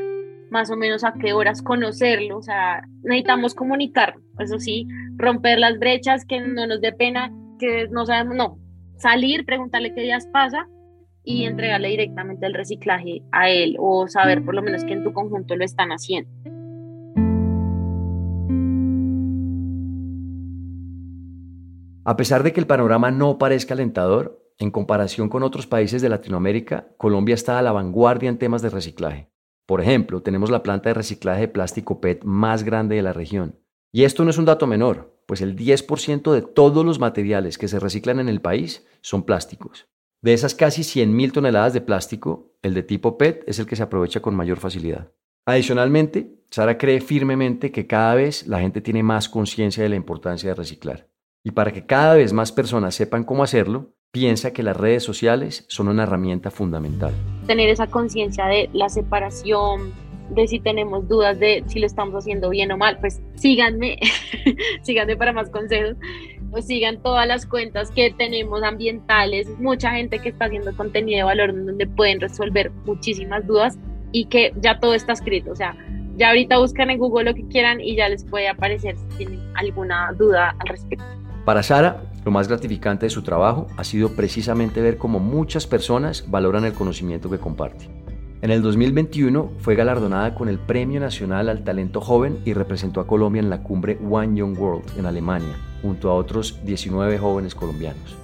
más 0.51 0.71
o 0.71 0.79
menos 0.79 1.05
a 1.05 1.13
qué 1.13 1.35
horas 1.35 1.61
conocerlo, 1.61 2.39
o 2.39 2.43
sea, 2.43 2.89
necesitamos 3.03 3.55
comunicar, 3.55 4.15
eso 4.39 4.59
sí, 4.59 4.89
romper 5.19 5.59
las 5.59 5.79
brechas, 5.79 6.25
que 6.25 6.41
no 6.41 6.67
nos 6.67 6.81
dé 6.81 6.95
pena, 6.95 7.31
que 7.59 7.87
no 7.91 8.07
sabemos, 8.07 8.35
no, 8.35 8.59
salir, 8.97 9.45
preguntarle 9.45 9.93
qué 9.93 10.01
días 10.01 10.27
pasa 10.33 10.67
y 11.23 11.45
entregarle 11.45 11.91
directamente 11.91 12.47
el 12.47 12.55
reciclaje 12.55 13.21
a 13.31 13.51
él 13.51 13.77
o 13.79 14.09
saber 14.09 14.43
por 14.43 14.55
lo 14.55 14.63
menos 14.63 14.83
que 14.83 14.95
en 14.95 15.05
tu 15.05 15.13
conjunto 15.13 15.55
lo 15.55 15.67
están 15.67 15.91
haciendo. 15.91 16.31
A 22.07 22.17
pesar 22.17 22.43
de 22.43 22.55
que 22.55 22.61
el 22.61 22.67
panorama 22.67 23.11
no 23.11 23.37
parezca 23.37 23.75
alentador, 23.75 24.44
en 24.59 24.71
comparación 24.71 25.29
con 25.29 25.43
otros 25.43 25.67
países 25.67 26.01
de 26.03 26.09
Latinoamérica, 26.09 26.89
Colombia 26.97 27.35
está 27.35 27.59
a 27.59 27.63
la 27.63 27.73
vanguardia 27.73 28.29
en 28.29 28.39
temas 28.39 28.63
de 28.63 28.71
reciclaje. 28.71 29.31
Por 29.67 29.81
ejemplo, 29.81 30.23
tenemos 30.23 30.51
la 30.51 30.63
planta 30.63 30.91
de 30.91 30.95
reciclaje 30.95 31.43
de 31.43 31.49
plástico 31.49 32.01
PET 32.01 32.25
más 32.25 32.63
grande 32.63 32.97
de 32.97 33.03
la 33.03 33.13
región. 33.13 33.59
Y 33.93 34.05
esto 34.05 34.25
no 34.25 34.31
es 34.31 34.39
un 34.39 34.45
dato 34.45 34.67
menor, 34.67 35.21
pues 35.27 35.41
el 35.41 35.57
10% 35.57 36.33
de 36.33 36.43
todos 36.43 36.85
los 36.85 36.99
materiales 36.99 37.59
que 37.59 37.69
se 37.69 37.81
reciclan 37.81 38.21
en 38.21 38.29
el 38.29 38.41
país 38.41 38.87
son 39.01 39.25
plásticos. 39.25 39.89
De 40.21 40.33
esas 40.33 40.55
casi 40.55 40.83
100.000 40.83 41.33
toneladas 41.33 41.75
de 41.75 41.81
plástico, 41.81 42.55
el 42.63 42.75
de 42.75 42.83
tipo 42.83 43.19
PET 43.19 43.45
es 43.47 43.59
el 43.59 43.67
que 43.67 43.77
se 43.77 43.83
aprovecha 43.83 44.21
con 44.21 44.35
mayor 44.35 44.59
facilidad. 44.59 45.13
Adicionalmente, 45.47 46.43
Sara 46.51 46.79
cree 46.79 47.01
firmemente 47.01 47.71
que 47.71 47.87
cada 47.87 48.15
vez 48.15 48.47
la 48.47 48.61
gente 48.61 48.81
tiene 48.81 49.03
más 49.03 49.29
conciencia 49.29 49.83
de 49.83 49.91
la 49.91 49.97
importancia 49.97 50.49
de 50.49 50.55
reciclar. 50.55 51.11
Y 51.43 51.51
para 51.51 51.73
que 51.73 51.85
cada 51.85 52.15
vez 52.15 52.33
más 52.33 52.53
personas 52.53 52.95
sepan 52.95 53.25
cómo 53.25 53.43
hacerlo, 53.43 53.94
piensa 54.15 54.53
que 54.53 54.63
las 54.63 54.77
redes 54.77 55.03
sociales 55.03 55.65
son 55.67 55.89
una 55.89 56.05
herramienta 56.05 56.53
fundamental. 56.53 57.13
Tener 57.49 57.69
esa 57.69 57.89
conciencia 57.89 58.47
de 58.47 58.71
la 58.73 58.89
separación, 58.89 59.93
de 60.31 60.47
si 60.47 60.61
tenemos 60.61 61.09
dudas 61.09 61.41
de 61.41 61.65
si 61.67 61.81
lo 61.81 61.87
estamos 61.87 62.15
haciendo 62.15 62.49
bien 62.51 62.71
o 62.71 62.77
mal, 62.77 62.97
pues 63.01 63.21
síganme, 63.35 63.99
síganme 64.83 65.17
para 65.17 65.33
más 65.33 65.51
consejos, 65.51 65.97
o 66.53 66.63
sigan 66.63 67.03
todas 67.03 67.27
las 67.27 67.45
cuentas 67.45 67.91
que 67.91 68.13
tenemos 68.13 68.63
ambientales, 68.63 69.49
mucha 69.59 69.91
gente 69.91 70.21
que 70.21 70.29
está 70.29 70.45
haciendo 70.45 70.73
contenido 70.77 71.19
de 71.19 71.25
valor 71.25 71.53
donde 71.53 71.85
pueden 71.89 72.21
resolver 72.21 72.71
muchísimas 72.87 73.45
dudas 73.49 73.81
y 74.13 74.27
que 74.27 74.53
ya 74.61 74.79
todo 74.79 74.95
está 74.95 75.13
escrito, 75.13 75.51
o 75.51 75.57
sea, 75.57 75.77
ya 76.17 76.29
ahorita 76.29 76.59
buscan 76.59 76.89
en 76.91 76.99
Google 77.01 77.25
lo 77.25 77.35
que 77.35 77.49
quieran 77.49 77.81
y 77.81 77.97
ya 77.97 78.09
les 78.09 78.25
puede 78.25 78.47
aparecer 78.47 78.97
si 78.97 79.17
tienen 79.17 79.41
alguna 79.57 80.13
duda 80.17 80.55
al 80.61 80.69
respecto. 80.69 81.05
Para 81.45 81.65
Sara, 81.65 82.01
lo 82.25 82.31
más 82.31 82.49
gratificante 82.49 83.07
de 83.07 83.11
su 83.11 83.23
trabajo 83.23 83.67
ha 83.77 83.85
sido 83.85 84.11
precisamente 84.11 84.81
ver 84.81 84.97
cómo 84.97 85.21
muchas 85.21 85.67
personas 85.67 86.25
valoran 86.31 86.65
el 86.65 86.73
conocimiento 86.73 87.29
que 87.31 87.39
comparte. 87.39 87.91
En 88.41 88.51
el 88.51 88.63
2021 88.63 89.53
fue 89.59 89.75
galardonada 89.75 90.35
con 90.35 90.49
el 90.49 90.59
Premio 90.59 91.01
Nacional 91.01 91.49
al 91.49 91.65
Talento 91.65 92.01
Joven 92.01 92.41
y 92.45 92.53
representó 92.53 93.01
a 93.01 93.07
Colombia 93.07 93.41
en 93.41 93.51
la 93.51 93.63
cumbre 93.63 93.99
One 94.11 94.39
Young 94.39 94.59
World 94.59 94.99
en 94.99 95.07
Alemania, 95.07 95.57
junto 95.83 96.11
a 96.11 96.15
otros 96.15 96.61
19 96.65 97.19
jóvenes 97.19 97.55
colombianos. 97.55 98.17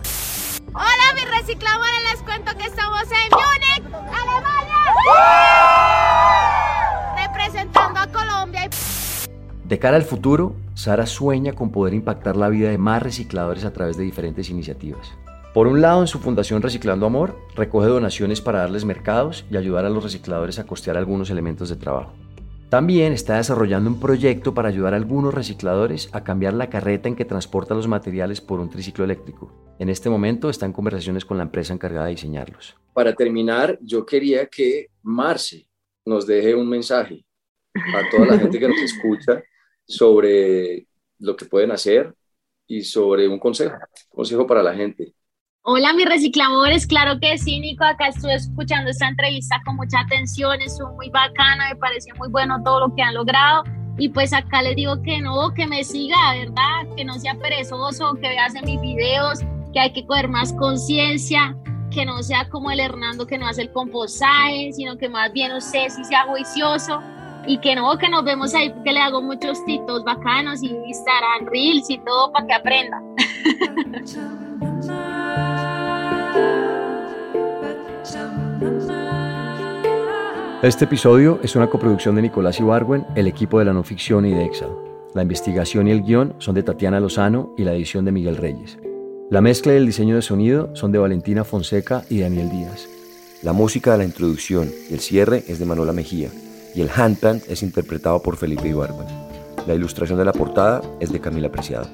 Hola, 0.72 1.14
mis 1.14 1.30
recicladores, 1.38 2.02
les 2.12 2.22
cuento 2.22 2.52
que 2.56 2.64
estamos 2.66 3.02
en 3.02 3.30
Múnich, 3.30 3.82
Alemania. 4.12 4.76
Representando 7.26 8.00
a 8.00 8.06
Colombia. 8.06 8.68
De 9.64 9.78
cara 9.78 9.96
al 9.96 10.04
futuro, 10.04 10.54
Sara 10.74 11.06
sueña 11.06 11.52
con 11.52 11.70
poder 11.70 11.94
impactar 11.94 12.36
la 12.36 12.48
vida 12.48 12.70
de 12.70 12.78
más 12.78 13.02
recicladores 13.02 13.64
a 13.64 13.72
través 13.72 13.96
de 13.96 14.04
diferentes 14.04 14.50
iniciativas. 14.50 15.12
Por 15.52 15.66
un 15.66 15.80
lado, 15.80 16.00
en 16.00 16.06
su 16.06 16.20
fundación 16.20 16.62
Reciclando 16.62 17.06
Amor, 17.06 17.36
recoge 17.56 17.88
donaciones 17.88 18.40
para 18.40 18.60
darles 18.60 18.84
mercados 18.84 19.44
y 19.50 19.56
ayudar 19.56 19.84
a 19.84 19.90
los 19.90 20.04
recicladores 20.04 20.60
a 20.60 20.66
costear 20.66 20.96
algunos 20.96 21.28
elementos 21.28 21.68
de 21.68 21.76
trabajo. 21.76 22.12
También 22.68 23.12
está 23.12 23.36
desarrollando 23.36 23.90
un 23.90 23.98
proyecto 23.98 24.54
para 24.54 24.68
ayudar 24.68 24.94
a 24.94 24.96
algunos 24.96 25.34
recicladores 25.34 26.08
a 26.12 26.22
cambiar 26.22 26.54
la 26.54 26.70
carreta 26.70 27.08
en 27.08 27.16
que 27.16 27.24
transporta 27.24 27.74
los 27.74 27.88
materiales 27.88 28.40
por 28.40 28.60
un 28.60 28.70
triciclo 28.70 29.04
eléctrico. 29.04 29.52
En 29.80 29.88
este 29.88 30.08
momento 30.08 30.48
está 30.48 30.66
en 30.66 30.72
conversaciones 30.72 31.24
con 31.24 31.36
la 31.36 31.42
empresa 31.42 31.74
encargada 31.74 32.04
de 32.04 32.12
diseñarlos. 32.12 32.76
Para 32.92 33.12
terminar, 33.12 33.76
yo 33.82 34.06
quería 34.06 34.46
que 34.46 34.86
Marce 35.02 35.66
nos 36.06 36.28
deje 36.28 36.54
un 36.54 36.68
mensaje 36.68 37.24
a 37.74 38.08
toda 38.08 38.26
la 38.26 38.38
gente 38.38 38.60
que 38.60 38.68
nos 38.68 38.80
escucha 38.80 39.42
sobre 39.90 40.86
lo 41.18 41.36
que 41.36 41.44
pueden 41.44 41.72
hacer 41.72 42.14
y 42.66 42.82
sobre 42.82 43.28
un 43.28 43.38
consejo, 43.38 43.76
consejo 44.08 44.46
para 44.46 44.62
la 44.62 44.74
gente. 44.74 45.14
Hola, 45.62 45.92
mis 45.92 46.06
recicladores, 46.06 46.86
claro 46.86 47.18
que 47.20 47.36
sí, 47.36 47.60
Nico, 47.60 47.84
acá 47.84 48.08
estuve 48.08 48.34
escuchando 48.34 48.90
esta 48.90 49.08
entrevista 49.08 49.60
con 49.66 49.76
mucha 49.76 50.00
atención, 50.00 50.62
estuvo 50.62 50.92
muy 50.94 51.10
bacana, 51.10 51.68
me 51.68 51.76
pareció 51.76 52.14
muy 52.14 52.28
bueno 52.28 52.62
todo 52.64 52.88
lo 52.88 52.94
que 52.94 53.02
han 53.02 53.14
logrado 53.14 53.64
y 53.98 54.08
pues 54.08 54.32
acá 54.32 54.62
les 54.62 54.76
digo 54.76 55.02
que 55.02 55.20
no, 55.20 55.52
que 55.52 55.66
me 55.66 55.84
siga, 55.84 56.16
¿verdad? 56.34 56.94
Que 56.96 57.04
no 57.04 57.18
sea 57.18 57.34
perezoso, 57.34 58.14
que 58.14 58.28
veas 58.28 58.54
en 58.54 58.64
mis 58.64 58.80
videos, 58.80 59.40
que 59.74 59.80
hay 59.80 59.92
que 59.92 60.06
coger 60.06 60.28
más 60.28 60.52
conciencia, 60.54 61.54
que 61.90 62.06
no 62.06 62.22
sea 62.22 62.48
como 62.48 62.70
el 62.70 62.80
Hernando 62.80 63.26
que 63.26 63.36
no 63.36 63.46
hace 63.46 63.62
el 63.62 63.72
compostaje, 63.72 64.72
sino 64.72 64.96
que 64.96 65.08
más 65.08 65.32
bien 65.32 65.52
usted 65.52 65.88
sí 65.90 66.04
sea 66.04 66.24
juicioso 66.24 67.02
y 67.50 67.58
que 67.58 67.74
no, 67.74 67.98
que 67.98 68.08
nos 68.08 68.22
vemos 68.24 68.54
ahí, 68.54 68.72
que 68.84 68.92
le 68.92 69.00
hago 69.00 69.20
muchos 69.20 69.64
titos 69.64 70.04
bacanos 70.04 70.62
y 70.62 70.68
Instagram, 70.68 71.46
Reels 71.46 71.90
y 71.90 71.98
todo 71.98 72.30
para 72.30 72.46
que 72.46 72.52
aprenda. 72.52 73.02
Este 80.62 80.84
episodio 80.84 81.40
es 81.42 81.56
una 81.56 81.68
coproducción 81.68 82.14
de 82.14 82.22
Nicolás 82.22 82.60
Ibargüen, 82.60 83.04
el 83.16 83.26
equipo 83.26 83.58
de 83.58 83.64
la 83.64 83.72
no 83.72 83.82
ficción 83.82 84.26
y 84.26 84.30
de 84.30 84.44
Excel. 84.44 84.68
La 85.14 85.22
investigación 85.22 85.88
y 85.88 85.90
el 85.90 86.04
guion 86.04 86.36
son 86.38 86.54
de 86.54 86.62
Tatiana 86.62 87.00
Lozano 87.00 87.52
y 87.58 87.64
la 87.64 87.74
edición 87.74 88.04
de 88.04 88.12
Miguel 88.12 88.36
Reyes. 88.36 88.78
La 89.28 89.40
mezcla 89.40 89.72
y 89.72 89.76
el 89.76 89.86
diseño 89.86 90.14
de 90.14 90.22
sonido 90.22 90.70
son 90.76 90.92
de 90.92 90.98
Valentina 90.98 91.42
Fonseca 91.42 92.04
y 92.08 92.20
Daniel 92.20 92.48
Díaz. 92.48 92.88
La 93.42 93.52
música 93.52 93.90
de 93.92 93.98
la 93.98 94.04
introducción 94.04 94.70
y 94.88 94.94
el 94.94 95.00
cierre 95.00 95.42
es 95.48 95.58
de 95.58 95.66
Manuela 95.66 95.92
Mejía 95.92 96.30
y 96.74 96.82
el 96.82 96.90
handpan 96.94 97.40
es 97.48 97.62
interpretado 97.62 98.22
por 98.22 98.36
Felipe 98.36 98.68
Ibargüen. 98.68 99.06
La 99.66 99.74
ilustración 99.74 100.18
de 100.18 100.24
la 100.24 100.32
portada 100.32 100.80
es 101.00 101.12
de 101.12 101.20
Camila 101.20 101.50
Preciado. 101.50 101.88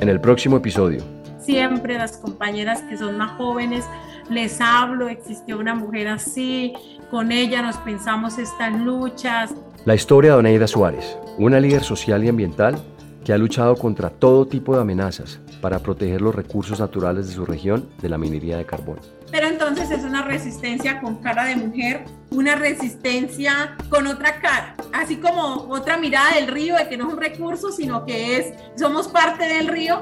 En 0.00 0.08
el 0.08 0.20
próximo 0.20 0.58
episodio. 0.58 1.02
Siempre 1.40 1.96
las 1.96 2.18
compañeras 2.18 2.82
que 2.82 2.96
son 2.96 3.16
más 3.16 3.32
jóvenes 3.36 3.84
les 4.30 4.60
hablo, 4.60 5.08
existió 5.08 5.58
una 5.58 5.74
mujer 5.74 6.08
así, 6.08 6.74
con 7.10 7.32
ella 7.32 7.62
nos 7.62 7.78
pensamos 7.78 8.38
estas 8.38 8.78
luchas. 8.78 9.54
La 9.86 9.94
historia 9.94 10.32
de 10.32 10.38
Oneida 10.38 10.66
Suárez, 10.66 11.16
una 11.38 11.58
líder 11.58 11.82
social 11.82 12.22
y 12.24 12.28
ambiental 12.28 12.76
que 13.24 13.32
ha 13.32 13.38
luchado 13.38 13.74
contra 13.76 14.10
todo 14.10 14.46
tipo 14.46 14.74
de 14.74 14.82
amenazas 14.82 15.40
para 15.62 15.78
proteger 15.78 16.20
los 16.20 16.34
recursos 16.34 16.78
naturales 16.78 17.28
de 17.28 17.34
su 17.34 17.46
región 17.46 17.88
de 18.02 18.08
la 18.10 18.18
minería 18.18 18.58
de 18.58 18.66
carbón. 18.66 18.98
Pero 19.30 19.46
entonces 19.46 19.90
es 19.90 20.04
una 20.04 20.22
resistencia 20.22 21.00
con 21.00 21.16
cara 21.16 21.44
de 21.44 21.56
mujer, 21.56 22.04
una 22.30 22.54
resistencia 22.54 23.76
con 23.90 24.06
otra 24.06 24.40
cara, 24.40 24.74
así 24.92 25.16
como 25.16 25.66
otra 25.68 25.98
mirada 25.98 26.34
del 26.34 26.46
río 26.48 26.76
de 26.76 26.88
que 26.88 26.96
no 26.96 27.08
es 27.08 27.14
un 27.14 27.20
recurso, 27.20 27.70
sino 27.70 28.06
que 28.06 28.38
es, 28.38 28.54
somos 28.76 29.08
parte 29.08 29.44
del 29.44 29.68
río. 29.68 30.00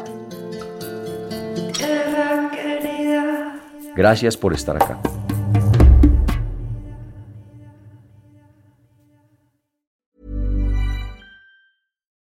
Gracias 3.96 4.36
por 4.36 4.52
estar 4.52 4.76
acá. 4.76 5.00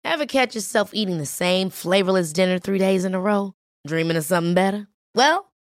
Ever 0.04 0.26
catch 0.26 0.56
yourself 0.56 0.90
eating 0.94 1.18
the 1.18 1.26
same 1.26 1.70
flavorless 1.70 2.32
dinner 2.32 2.58
three 2.58 2.78
days 2.78 3.04
in 3.04 3.14
a 3.14 3.20
row? 3.20 3.52
Dreaming 3.86 4.16
of 4.16 4.24
something 4.24 4.52
better? 4.52 4.88
Well, 5.14 5.52